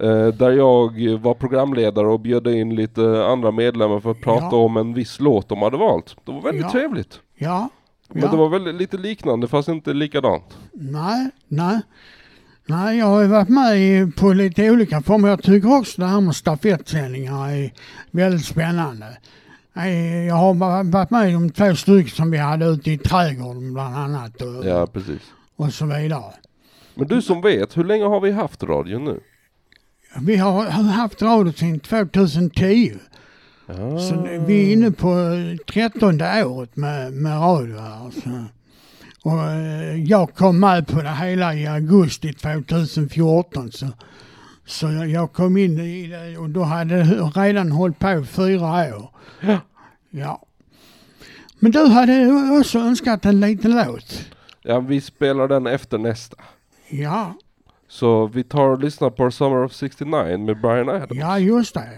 Eh, 0.00 0.26
där 0.28 0.50
jag 0.50 1.18
var 1.18 1.34
programledare 1.34 2.06
och 2.06 2.20
bjöd 2.20 2.46
in 2.46 2.74
lite 2.74 3.24
andra 3.26 3.50
medlemmar 3.50 4.00
för 4.00 4.10
att 4.10 4.20
prata 4.20 4.56
Ja. 4.56 4.56
om 4.64 4.76
en 4.76 4.94
viss 4.94 5.20
låt 5.20 5.48
de 5.48 5.62
hade 5.62 5.76
valt. 5.76 6.16
Det 6.24 6.32
var 6.32 6.40
väldigt 6.42 6.62
Ja. 6.62 6.70
trevligt. 6.70 7.20
Ja? 7.34 7.68
Men 8.08 8.22
ja. 8.22 8.30
det 8.30 8.36
var 8.36 8.48
väldigt, 8.48 8.74
lite 8.74 8.96
liknande 8.96 9.48
fast 9.48 9.68
inte 9.68 9.94
likadant. 9.94 10.58
Nej, 10.72 11.30
nej. 11.48 11.80
Nej, 12.66 12.98
jag 12.98 13.06
har 13.06 13.20
ju 13.22 13.26
varit 13.28 13.48
med 13.48 14.16
på 14.16 14.32
lite 14.32 14.70
olika 14.70 15.00
former. 15.02 15.28
Jag 15.28 15.42
tycker 15.42 15.78
också 15.78 16.00
det 16.00 16.06
här 16.06 16.20
med 16.20 16.36
stafettsändningar 16.36 17.48
är 17.48 17.72
väldigt 18.10 18.44
spännande. 18.44 19.06
Eh, 19.78 20.26
Jag 20.26 20.34
har 20.34 20.54
va- 20.54 20.82
varit 20.82 21.10
med 21.10 21.36
om 21.36 21.50
två 21.50 21.74
stycken 21.76 22.10
som 22.10 22.30
vi 22.30 22.38
hade 22.38 22.66
ute 22.66 22.90
i 22.90 22.98
trädgården 22.98 23.72
bland 23.74 23.96
annat 23.96 24.42
och, 24.42 24.66
Ja, 24.66 24.86
precis. 24.86 25.20
och 25.56 25.72
så 25.74 25.86
vidare. 25.86 26.32
Men 26.94 27.08
du 27.08 27.22
som 27.22 27.40
vet, 27.40 27.76
hur 27.76 27.84
länge 27.84 28.04
har 28.04 28.20
vi 28.20 28.30
haft 28.32 28.62
radio 28.62 28.98
nu? 28.98 29.20
Vi 30.20 30.36
har 30.36 30.64
haft 30.82 31.22
radio 31.22 31.52
sedan 31.52 31.80
2010. 31.80 32.92
Ja. 33.66 33.98
Så 33.98 34.28
vi 34.46 34.68
är 34.68 34.72
inne 34.72 34.90
på 34.90 35.14
trettonde 35.72 36.44
året 36.44 36.76
med, 36.76 37.12
med 37.12 37.32
radio 37.40 37.78
här. 37.78 38.10
Så. 38.10 38.44
Och 39.30 39.42
eh, 39.50 40.04
jag 40.04 40.34
kom 40.34 40.60
med 40.60 40.86
på 40.86 41.02
det 41.02 41.10
hela 41.14 41.54
i 41.54 41.66
augusti 41.66 42.32
2014. 42.32 43.72
Så, 43.72 43.86
Så 44.68 44.86
jag, 44.92 45.08
jag 45.08 45.32
kom 45.32 45.56
in 45.56 45.78
i 45.80 46.06
det 46.06 46.38
och 46.38 46.50
då 46.50 46.62
hade 46.62 46.94
det 46.96 47.14
redan 47.34 47.72
hållit 47.72 47.98
på 47.98 48.24
fyra 48.24 48.96
år. 48.96 49.10
Ja. 49.40 49.58
Ja. 50.10 50.42
Men 51.58 51.72
du 51.72 51.86
hade 51.86 52.28
också 52.60 52.78
önskat 52.78 53.24
en 53.24 53.40
liten 53.40 53.70
låt. 53.70 54.24
Ja, 54.62 54.80
vi 54.80 55.00
spelar 55.00 55.48
den 55.48 55.66
efter 55.66 55.98
nästa. 55.98 56.36
Ja, 56.88 57.34
Så 57.88 58.26
vi 58.26 58.44
tar 58.44 58.68
och 58.70 58.78
lyssnar 58.78 59.10
på 59.10 59.30
Summer 59.30 59.64
of 59.64 59.72
69 59.72 60.38
med 60.38 60.60
Brian 60.60 60.88
Adams. 60.88 61.10
ja 61.20 61.38
just 61.38 61.74
det. 61.74 61.88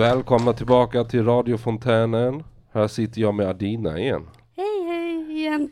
Välkomna 0.00 0.52
tillbaka 0.52 1.04
till 1.04 1.24
radiofontänen. 1.24 2.44
Här 2.72 2.88
sitter 2.88 3.20
jag 3.20 3.34
med 3.34 3.48
Adina 3.48 3.98
igen. 3.98 4.28
Hej 4.56 4.84
hej 4.86 5.38
igen. 5.38 5.70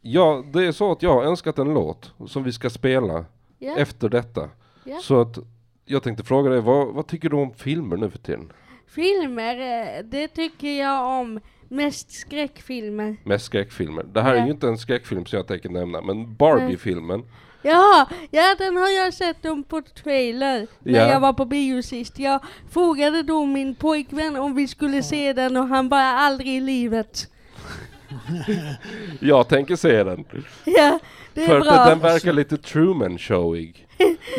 Ja, 0.00 0.44
det 0.52 0.64
är 0.66 0.72
så 0.72 0.92
att 0.92 1.02
jag 1.02 1.14
har 1.14 1.24
önskat 1.24 1.58
en 1.58 1.74
låt 1.74 2.12
som 2.26 2.42
vi 2.42 2.52
ska 2.52 2.70
spela 2.70 3.24
Ja, 3.58 3.76
efter 3.76 4.08
detta. 4.08 4.50
Ja. 4.84 4.98
Så 5.02 5.20
att 5.20 5.38
jag 5.84 6.02
tänkte 6.02 6.24
fråga 6.24 6.50
dig, 6.50 6.60
vad, 6.60 6.94
vad 6.94 7.06
tycker 7.06 7.28
du 7.28 7.36
om 7.36 7.54
filmer 7.54 7.96
nu 7.96 8.10
för 8.10 8.18
tiden? 8.18 8.52
filmer, 8.86 9.56
eh, 9.60 10.04
det 10.04 10.28
tycker 10.28 10.80
jag 10.80 11.20
om. 11.20 11.40
Mest 11.68 12.10
skräckfilmer. 12.10 13.16
Mest 13.24 13.44
skräckfilmer. 13.44 14.02
Det 14.12 14.22
här 14.22 14.34
är 14.34 14.38
Ja. 14.38 14.44
ju 14.44 14.50
inte 14.50 14.68
en 14.68 14.78
skräckfilm 14.78 15.26
som 15.26 15.36
jag 15.36 15.46
tänker 15.46 15.68
nämna, 15.68 16.00
men 16.00 16.34
Barbie-filmen. 16.36 17.22
Ja, 17.62 18.06
ja 18.30 18.54
den 18.58 18.76
har 18.76 18.88
jag 18.88 19.14
sett 19.14 19.44
om 19.46 19.62
på 19.64 19.82
trailer 20.02 20.66
när 20.78 20.98
Ja. 21.00 21.08
jag 21.10 21.20
var 21.20 21.32
på 21.32 21.44
bio 21.44 21.82
sist. 21.82 22.18
Jag 22.18 22.40
frågade 22.70 23.22
då 23.22 23.46
min 23.46 23.74
pojkvän 23.74 24.36
om 24.36 24.54
vi 24.54 24.68
skulle 24.68 25.02
se 25.02 25.32
den 25.32 25.56
och 25.56 25.66
han 25.68 25.88
bara 25.88 26.10
aldrig 26.12 26.48
i 26.48 26.60
livet. 26.60 27.28
Jag 29.20 29.48
tänker 29.48 29.76
se 29.76 30.04
den. 30.04 30.24
Ja, 30.64 30.98
det 31.34 31.42
är 31.44 31.46
För 31.48 31.60
bra. 31.60 31.72
att 31.72 31.88
den 31.88 31.98
verkar 31.98 32.32
lite 32.32 32.56
Truman-showig. 32.56 33.86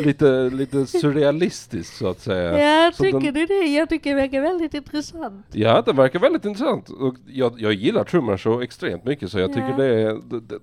lite, 0.04 0.50
lite 0.52 0.86
surrealistisk 0.86 1.92
så 1.96 2.08
att 2.08 2.20
säga. 2.20 2.60
Ja, 2.60 2.92
Så 2.94 3.02
tycker 3.02 3.20
den- 3.20 3.34
du 3.34 3.46
det? 3.46 3.54
Jag 3.66 3.88
tycker 3.88 4.10
det 4.10 4.16
verkar 4.16 4.40
väldigt 4.40 4.74
intressant. 4.74 5.46
Ja, 5.52 5.82
den 5.86 5.96
verkar 5.96 6.18
väldigt 6.18 6.44
intressant. 6.44 6.88
Och 6.88 7.14
jag, 7.26 7.54
jag 7.60 7.72
gillar 7.72 8.04
Truman 8.04 8.38
Show 8.38 8.62
extremt 8.62 9.04
mycket 9.04 9.30
så 9.30 9.38
jag 9.38 9.50
Ja. 9.50 9.54
tycker 9.54 9.76
det, 9.76 9.86
är, 10.02 10.12
det, 10.30 10.40
det, 10.40 10.58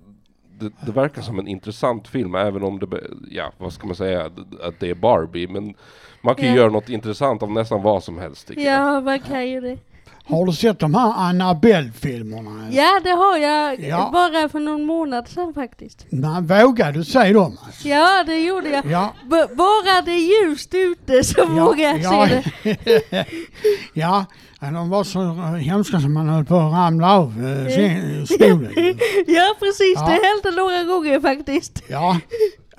det, 0.61 0.71
det 0.85 0.91
verkar 0.91 1.21
som 1.21 1.39
en 1.39 1.47
intressant 1.47 2.07
film 2.07 2.35
även 2.35 2.63
om 2.63 2.79
det, 2.79 2.87
ja 3.31 3.51
vad 3.57 3.73
ska 3.73 3.87
man 3.87 3.95
säga, 3.95 4.25
att 4.63 4.79
det 4.79 4.89
är 4.89 4.95
Barbie. 4.95 5.47
Men 5.47 5.73
man 6.21 6.35
kan 6.35 6.45
ju 6.45 6.51
Ja. 6.51 6.57
göra 6.57 6.69
något 6.69 6.89
intressant 6.89 7.43
av 7.43 7.51
nästan 7.51 7.81
vad 7.83 8.03
som 8.03 8.17
helst 8.19 8.47
tycker 8.47 8.61
jag. 8.61 8.73
Ja, 8.95 9.01
man 9.01 9.19
kan 9.19 9.49
ju 9.49 9.61
det. 9.61 9.77
Har 10.25 10.45
du 10.45 10.51
sett 10.53 10.79
de 10.79 10.95
här 10.95 11.13
Annabelle-filmerna? 11.17 12.67
Ja, 12.71 12.99
det 13.03 13.09
har 13.09 13.37
jag 13.37 13.79
Ja. 13.79 14.09
bara 14.13 14.49
för 14.49 14.59
någon 14.59 14.85
månad 14.85 15.27
sedan 15.27 15.53
faktiskt. 15.53 16.05
Nej, 16.09 16.41
vågar 16.41 16.91
du 16.91 17.03
se 17.03 17.33
dem? 17.33 17.57
Ja, 17.83 18.23
det 18.27 18.39
gjorde 18.39 18.69
jag. 18.69 18.85
Ja. 18.85 19.13
B- 19.23 19.55
bara 19.57 20.01
det 20.05 20.11
är 20.11 20.43
ljust 20.47 20.73
ute 20.73 21.23
så 21.23 21.45
vågar 21.45 21.89
jag 21.89 21.99
ja, 21.99 22.27
se 22.63 22.77
det. 23.09 23.25
ja, 23.93 24.25
de 24.69 24.89
var 24.89 25.03
så 25.03 25.19
hemska 25.55 25.99
som 25.99 26.13
man 26.13 26.29
höll 26.29 26.45
på 26.45 26.55
att 26.55 26.73
ramla 26.73 27.17
av 27.17 27.45
eh, 27.45 28.23
stolen. 28.25 28.71
Ja, 29.27 29.55
precis. 29.59 29.93
Ja. 29.95 30.05
Det 30.05 30.11
hände 30.11 30.61
några 30.61 30.83
gånger 30.83 31.19
faktiskt. 31.19 31.83
Ja, 31.87 32.19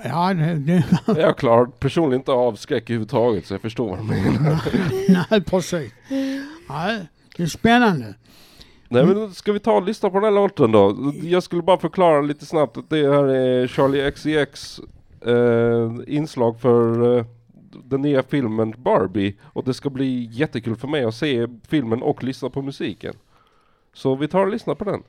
ja 0.05 0.35
det, 0.35 0.55
det, 0.55 1.21
Jag 1.21 1.37
klarar 1.38 1.66
personligen 1.66 2.21
inte 2.21 2.33
av 2.33 2.55
skräck 2.55 2.83
överhuvudtaget 2.83 3.47
så 3.47 3.55
jag 3.55 3.61
förstår 3.61 3.88
vad 3.88 3.99
du 3.99 4.05
menar. 4.05 4.62
nej 5.31 5.45
precis. 5.45 5.92
Nej, 6.68 7.09
det 7.37 7.42
är 7.42 7.47
spännande. 7.47 8.14
Nej 8.88 9.07
men 9.07 9.35
ska 9.35 9.53
vi 9.53 9.61
ta 9.61 9.73
och 9.73 9.83
lyssna 9.83 10.11
på 10.11 10.14
den 10.14 10.25
här 10.25 10.31
låten 10.31 10.73
då? 10.73 11.12
Jag 11.23 11.42
skulle 11.42 11.62
bara 11.62 11.79
förklara 11.79 12.21
lite 12.21 12.47
snabbt 12.47 12.77
att 12.77 12.90
det 12.90 12.97
här 12.97 13.25
är 13.25 13.66
Charlie 13.66 14.11
XCX 14.11 14.81
eh, 15.27 16.14
inslag 16.16 16.61
för 16.61 17.18
eh, 17.18 17.25
den 17.85 18.03
nya 18.03 18.23
filmen 18.23 18.75
Barbie 18.79 19.35
och 19.43 19.65
det 19.65 19.75
ska 19.75 19.91
bli 19.91 20.29
jättekul 20.31 20.77
för 20.77 20.89
mig 20.89 21.05
att 21.05 21.15
se 21.15 21.49
filmen 21.69 22.03
och 22.03 22.25
lyssna 22.25 22.51
på 22.51 22.63
musiken. 22.63 23.15
Så 23.93 24.15
vi 24.15 24.29
tar 24.29 24.41
och 24.41 24.53
lyssnar 24.53 24.75
på 24.75 24.85
den. 24.85 25.03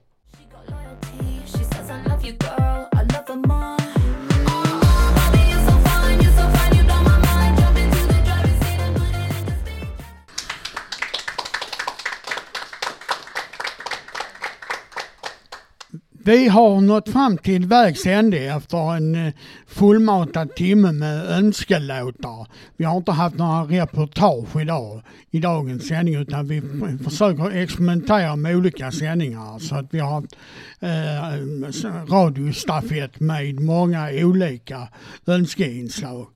Vi 16.25 16.47
har 16.47 16.81
nått 16.81 17.09
fram 17.09 17.38
till 17.38 17.65
vägs 17.65 18.05
ände 18.05 18.38
efter 18.38 18.95
en 18.95 19.15
eh, 19.15 19.33
fullmatad 19.67 20.55
timme 20.55 20.91
med 20.91 21.25
önskelåtar. 21.25 22.47
Vi 22.77 22.86
har 22.86 22.97
inte 22.97 23.12
haft 23.12 23.38
några 23.38 23.63
reportage 23.63 24.62
idag 24.62 25.01
i 25.31 25.39
dagens 25.39 25.88
sändning 25.88 26.15
utan 26.15 26.47
vi 26.47 26.62
försöker 27.03 27.57
experimentera 27.57 28.36
med 28.36 28.55
olika 28.55 28.91
sändningar 28.91 29.59
så 29.59 29.75
att 29.75 29.86
vi 29.93 29.99
har 29.99 30.12
haft 30.12 30.36
eh, 30.79 32.13
radiostafett 32.13 33.19
med 33.19 33.59
många 33.59 34.09
olika 34.12 34.88
önskeinslag. 35.25 36.27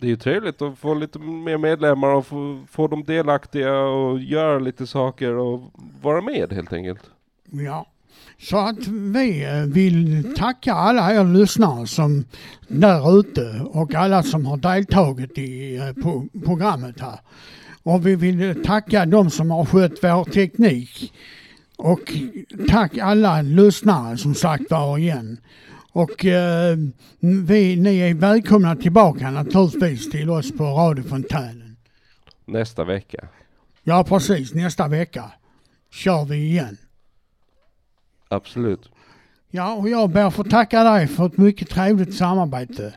Det 0.00 0.06
är 0.06 0.10
ju 0.10 0.16
trevligt 0.16 0.62
att 0.62 0.78
få 0.78 0.94
lite 0.94 1.18
mer 1.18 1.58
medlemmar 1.58 2.08
och 2.08 2.26
få, 2.26 2.64
få 2.70 2.86
dem 2.88 3.04
delaktiga 3.04 3.80
och 3.80 4.20
göra 4.20 4.58
lite 4.58 4.86
saker 4.86 5.34
och 5.34 5.60
vara 6.02 6.20
med 6.20 6.52
helt 6.52 6.72
enkelt. 6.72 7.10
Ja. 7.50 7.86
Så 8.40 8.58
att 8.58 8.86
vi 8.86 9.46
vill 9.66 10.34
tacka 10.36 10.74
alla 10.74 11.14
er 11.14 11.24
lyssnare 11.24 11.86
som 11.86 12.24
där 12.68 13.20
ute 13.20 13.60
och 13.64 13.94
alla 13.94 14.22
som 14.22 14.46
har 14.46 14.56
deltagit 14.56 15.38
i 15.38 15.76
eh, 15.76 16.04
programmet 16.44 17.00
här. 17.00 17.20
Och 17.82 18.06
vi 18.06 18.16
vill 18.16 18.64
tacka 18.64 19.06
de 19.06 19.30
som 19.30 19.50
har 19.50 19.64
skött 19.64 19.98
vår 20.02 20.24
teknik. 20.24 21.12
Och 21.76 22.12
tack 22.68 22.98
alla 22.98 23.42
lyssnare 23.42 24.16
som 24.16 24.34
sagt 24.34 24.70
var 24.70 24.98
igen. 24.98 25.40
Och 25.92 26.24
eh, 26.24 26.76
vi, 27.20 27.76
ni 27.76 27.98
är 27.98 28.14
välkomna 28.14 28.76
tillbaka 28.76 29.30
naturligtvis 29.30 30.10
till 30.10 30.30
oss 30.30 30.52
på 30.52 30.64
radiofontänen. 30.64 31.76
Nästa 32.46 32.84
vecka. 32.84 33.28
Ja 33.82 34.04
precis, 34.04 34.54
nästa 34.54 34.88
vecka 34.88 35.30
kör 35.90 36.24
vi 36.24 36.36
igen. 36.36 36.76
Absolut. 38.28 38.90
Ja, 39.50 39.72
och 39.72 39.88
jag 39.88 40.10
ber 40.10 40.24
att 40.24 40.34
få 40.34 40.44
tacka 40.44 40.84
dig 40.84 41.06
för 41.06 41.26
ett 41.26 41.36
mycket 41.36 41.70
trevligt 41.70 42.14
samarbete. 42.14 42.94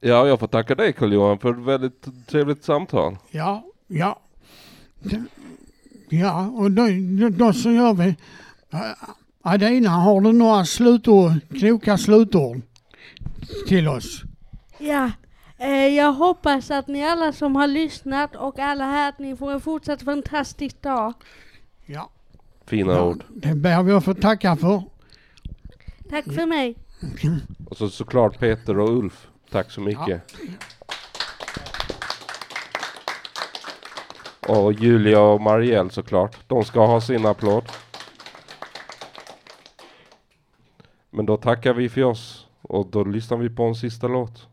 Ja, 0.00 0.28
jag 0.28 0.40
får 0.40 0.46
tacka 0.46 0.74
dig 0.74 0.92
Carl-Johan 0.92 1.38
för 1.38 1.50
ett 1.50 1.66
väldigt 1.66 2.26
trevligt 2.26 2.64
samtal. 2.64 3.16
Ja, 3.30 3.64
ja. 3.86 4.20
Ja, 6.08 6.46
och 6.46 6.70
då, 6.70 6.86
då, 7.20 7.28
då 7.28 7.52
så 7.52 7.70
gör 7.70 7.94
vi... 7.94 8.16
Adina, 9.42 9.90
har 9.90 10.20
du 10.20 10.32
några 10.32 10.64
slutord, 10.64 11.32
kloka 11.58 11.98
slutord 11.98 12.60
till 13.68 13.88
oss? 13.88 14.22
Ja, 14.78 15.10
eh, 15.58 15.86
jag 15.86 16.12
hoppas 16.12 16.70
att 16.70 16.88
ni 16.88 17.04
alla 17.04 17.32
som 17.32 17.56
har 17.56 17.66
lyssnat 17.66 18.36
och 18.36 18.58
alla 18.58 18.84
här 18.84 19.08
att 19.08 19.18
ni 19.18 19.36
får 19.36 19.52
en 19.52 19.60
fortsatt 19.60 20.02
fantastisk 20.02 20.82
dag. 20.82 21.14
Ja. 21.86 22.10
Fina 22.66 22.92
ja 22.92 23.02
ord. 23.02 23.24
det 23.28 23.54
ber 23.54 23.82
vi 23.82 23.92
att 23.92 24.04
få 24.04 24.14
tacka 24.14 24.56
för. 24.56 24.82
Tack 26.10 26.24
för 26.24 26.46
mig. 26.46 26.76
Och 27.70 27.76
så 27.76 27.88
såklart 27.88 28.38
Peter 28.38 28.78
och 28.78 28.98
Ulf. 28.98 29.28
Tack 29.50 29.70
så 29.70 29.80
mycket. 29.80 30.22
Och 34.48 34.72
Julia 34.72 35.20
och 35.20 35.40
Marielle 35.40 35.90
såklart. 35.90 36.36
De 36.48 36.64
ska 36.64 36.86
ha 36.86 37.00
sin 37.00 37.26
applåd. 37.26 37.64
Men 41.10 41.26
då 41.26 41.36
tackar 41.36 41.74
vi 41.74 41.88
för 41.88 42.04
oss 42.04 42.46
och 42.62 42.86
då 42.86 43.04
lyssnar 43.04 43.38
vi 43.38 43.50
på 43.50 43.62
en 43.62 43.74
sista 43.74 44.08
låt. 44.08 44.46